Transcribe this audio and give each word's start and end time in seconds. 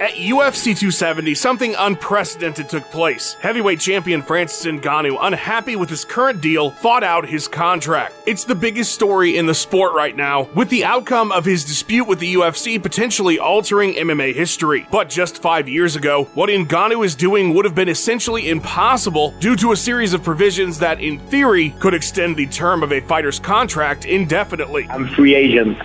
At 0.00 0.14
UFC 0.14 0.76
270, 0.76 1.36
something 1.36 1.74
unprecedented 1.78 2.68
took 2.68 2.84
place. 2.90 3.34
Heavyweight 3.40 3.78
champion 3.78 4.22
Francis 4.22 4.66
Ngannou, 4.66 5.16
unhappy 5.20 5.76
with 5.76 5.88
his 5.88 6.04
current 6.04 6.40
deal, 6.40 6.72
fought 6.72 7.04
out 7.04 7.28
his 7.28 7.46
contract. 7.46 8.12
It's 8.26 8.44
the 8.44 8.56
biggest 8.56 8.92
story 8.92 9.36
in 9.36 9.46
the 9.46 9.54
sport 9.54 9.94
right 9.94 10.16
now, 10.16 10.48
with 10.54 10.68
the 10.68 10.84
outcome 10.84 11.30
of 11.30 11.44
his 11.44 11.64
dispute 11.64 12.08
with 12.08 12.18
the 12.18 12.34
UFC 12.34 12.82
potentially 12.82 13.38
altering 13.38 13.94
MMA 13.94 14.34
history. 14.34 14.86
But 14.90 15.08
just 15.08 15.40
five 15.40 15.68
years 15.68 15.94
ago, 15.94 16.24
what 16.34 16.50
Ngannou 16.50 17.04
is 17.04 17.14
doing 17.14 17.54
would 17.54 17.64
have 17.64 17.76
been 17.76 17.88
essentially 17.88 18.50
impossible 18.50 19.32
due 19.38 19.54
to 19.56 19.70
a 19.70 19.76
series 19.76 20.12
of 20.12 20.24
provisions 20.24 20.76
that, 20.80 21.00
in 21.00 21.20
theory, 21.28 21.70
could 21.78 21.94
extend 21.94 22.36
the 22.36 22.46
term 22.46 22.82
of 22.82 22.92
a 22.92 23.00
fighter's 23.00 23.38
contract 23.38 24.06
indefinitely. 24.06 24.88
I'm 24.90 25.06
free 25.08 25.36
agent. 25.36 25.78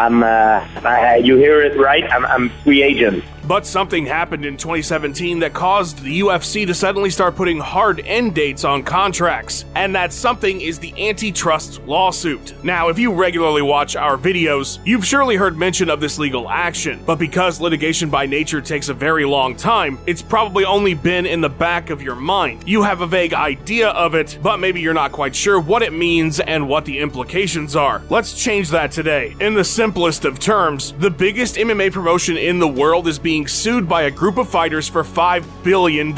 I'm, 0.00 0.22
uh, 0.22 0.26
I, 0.26 1.20
you 1.22 1.36
hear 1.36 1.60
it 1.60 1.78
right? 1.78 2.04
I'm, 2.10 2.24
I'm 2.24 2.48
free 2.64 2.82
agent. 2.82 3.22
But 3.50 3.66
something 3.66 4.06
happened 4.06 4.44
in 4.44 4.56
2017 4.56 5.40
that 5.40 5.52
caused 5.52 6.04
the 6.04 6.20
UFC 6.20 6.64
to 6.68 6.72
suddenly 6.72 7.10
start 7.10 7.34
putting 7.34 7.58
hard 7.58 7.98
end 8.06 8.32
dates 8.32 8.62
on 8.62 8.84
contracts. 8.84 9.64
And 9.74 9.92
that 9.96 10.12
something 10.12 10.60
is 10.60 10.78
the 10.78 11.08
antitrust 11.08 11.82
lawsuit. 11.82 12.54
Now, 12.62 12.90
if 12.90 12.98
you 13.00 13.12
regularly 13.12 13.62
watch 13.62 13.96
our 13.96 14.16
videos, 14.16 14.78
you've 14.86 15.04
surely 15.04 15.34
heard 15.34 15.58
mention 15.58 15.90
of 15.90 16.00
this 16.00 16.16
legal 16.16 16.48
action. 16.48 17.02
But 17.04 17.18
because 17.18 17.60
litigation 17.60 18.08
by 18.08 18.24
nature 18.24 18.60
takes 18.60 18.88
a 18.88 18.94
very 18.94 19.24
long 19.24 19.56
time, 19.56 19.98
it's 20.06 20.22
probably 20.22 20.64
only 20.64 20.94
been 20.94 21.26
in 21.26 21.40
the 21.40 21.48
back 21.48 21.90
of 21.90 22.00
your 22.00 22.14
mind. 22.14 22.62
You 22.68 22.84
have 22.84 23.00
a 23.00 23.06
vague 23.08 23.34
idea 23.34 23.88
of 23.88 24.14
it, 24.14 24.38
but 24.40 24.58
maybe 24.58 24.80
you're 24.80 24.94
not 24.94 25.10
quite 25.10 25.34
sure 25.34 25.58
what 25.58 25.82
it 25.82 25.92
means 25.92 26.38
and 26.38 26.68
what 26.68 26.84
the 26.84 27.00
implications 27.00 27.74
are. 27.74 28.00
Let's 28.10 28.32
change 28.32 28.70
that 28.70 28.92
today. 28.92 29.34
In 29.40 29.54
the 29.54 29.64
simplest 29.64 30.24
of 30.24 30.38
terms, 30.38 30.92
the 31.00 31.10
biggest 31.10 31.56
MMA 31.56 31.90
promotion 31.90 32.36
in 32.36 32.60
the 32.60 32.68
world 32.68 33.08
is 33.08 33.18
being 33.18 33.39
being 33.40 33.48
sued 33.48 33.88
by 33.88 34.02
a 34.02 34.10
group 34.10 34.36
of 34.36 34.46
fighters 34.46 34.86
for 34.86 35.02
$5 35.02 35.46
billion. 35.64 36.14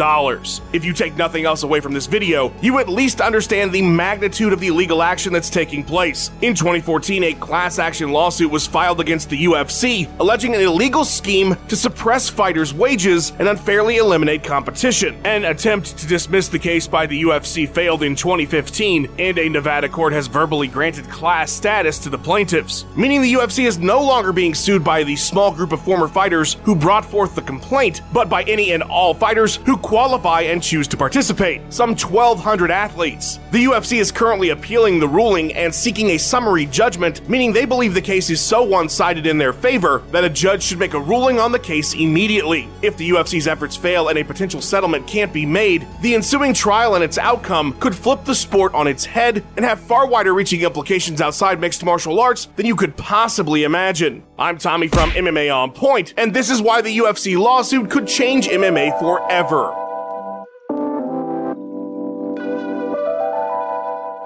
If 0.73 0.85
you 0.85 0.93
take 0.93 1.15
nothing 1.15 1.45
else 1.45 1.63
away 1.63 1.79
from 1.79 1.93
this 1.93 2.07
video, 2.07 2.53
you 2.61 2.81
at 2.81 2.89
least 2.89 3.21
understand 3.21 3.71
the 3.71 3.81
magnitude 3.81 4.53
of 4.53 4.59
the 4.59 4.73
legal 4.73 5.05
action 5.05 5.33
that's 5.33 5.49
taking 5.49 5.85
place. 5.85 6.33
In 6.41 6.53
2014, 6.53 7.23
a 7.23 7.35
class 7.35 7.79
action 7.79 8.11
lawsuit 8.11 8.51
was 8.51 8.67
filed 8.67 8.99
against 8.99 9.31
the 9.31 9.45
UFC, 9.45 10.11
alleging 10.19 10.57
an 10.57 10.63
illegal 10.63 11.05
scheme 11.05 11.57
to 11.69 11.77
suppress 11.77 12.29
fighters' 12.29 12.75
wages 12.75 13.31
and 13.39 13.47
unfairly 13.47 13.99
eliminate 13.99 14.43
competition. 14.43 15.15
An 15.25 15.45
attempt 15.45 15.97
to 15.99 16.09
dismiss 16.09 16.49
the 16.49 16.59
case 16.59 16.89
by 16.89 17.07
the 17.07 17.23
UFC 17.23 17.69
failed 17.69 18.03
in 18.03 18.17
2015, 18.17 19.09
and 19.21 19.39
a 19.39 19.49
Nevada 19.49 19.89
court 19.89 20.13
has 20.13 20.27
verbally 20.27 20.67
granted 20.67 21.09
class 21.09 21.53
status 21.53 22.01
to 22.01 22.09
the 22.09 22.19
plaintiffs, 22.19 22.85
meaning 22.97 23.23
the 23.23 23.35
UFC 23.35 23.65
is 23.69 23.79
no 23.79 24.03
longer 24.03 24.33
being 24.33 24.57
sued 24.57 24.83
by 24.83 25.05
the 25.05 25.15
small 25.15 25.53
group 25.53 25.71
of 25.71 25.81
former 25.83 26.09
fighters 26.09 26.55
who 26.65 26.75
brought 26.75 27.05
forth 27.13 27.35
the 27.35 27.43
complaint, 27.43 28.01
but 28.11 28.31
by 28.31 28.43
any 28.45 28.73
and 28.73 28.83
all 28.83 29.13
fighters 29.13 29.57
who 29.67 29.77
qualify 29.77 30.41
and 30.41 30.63
choose 30.63 30.89
to 30.89 30.97
participate, 30.97 31.61
some 31.69 31.91
1,200 31.91 32.71
athletes. 32.71 33.39
The 33.51 33.65
UFC 33.67 33.99
is 33.99 34.11
currently 34.11 34.49
appealing 34.49 34.99
the 34.99 35.07
ruling 35.07 35.53
and 35.53 35.75
seeking 35.75 36.09
a 36.11 36.19
summary 36.19 36.65
judgment, 36.65 37.29
meaning 37.29 37.53
they 37.53 37.67
believe 37.67 37.93
the 37.93 38.01
case 38.01 38.31
is 38.31 38.41
so 38.41 38.63
one 38.63 38.89
sided 38.89 39.27
in 39.27 39.37
their 39.37 39.53
favor 39.53 40.03
that 40.11 40.25
a 40.25 40.31
judge 40.31 40.63
should 40.63 40.79
make 40.79 40.95
a 40.95 41.01
ruling 41.01 41.39
on 41.39 41.53
the 41.53 41.59
case 41.59 41.93
immediately. 41.93 42.67
If 42.81 42.97
the 42.97 43.11
UFC's 43.11 43.47
efforts 43.47 43.77
fail 43.77 44.09
and 44.09 44.19
a 44.19 44.25
potential 44.25 44.63
settlement 44.63 45.07
can't 45.07 45.35
be 45.35 45.45
made, 45.45 45.87
the 46.01 46.15
ensuing 46.15 46.55
trial 46.55 46.95
and 46.95 47.05
its 47.05 47.19
outcome 47.19 47.79
could 47.79 47.95
flip 47.95 48.25
the 48.25 48.35
sport 48.35 48.73
on 48.73 48.87
its 48.87 49.05
head 49.05 49.45
and 49.57 49.67
have 49.67 49.81
far 49.81 50.07
wider 50.07 50.33
reaching 50.33 50.63
implications 50.63 51.21
outside 51.21 51.61
mixed 51.61 51.85
martial 51.85 52.19
arts 52.21 52.49
than 52.57 52.65
you 52.65 52.75
could 52.75 52.97
possibly 52.97 53.65
imagine. 53.65 54.23
I'm 54.39 54.57
Tommy 54.57 54.89
from 54.89 55.11
MMA 55.11 55.55
On 55.55 55.71
Point, 55.73 56.15
and 56.17 56.33
this 56.33 56.49
is 56.49 56.63
why 56.63 56.81
the 56.81 57.02
UFC 57.03 57.37
lawsuit 57.37 57.91
could 57.91 58.07
change 58.07 58.47
MMA 58.47 58.97
forever. 59.01 59.75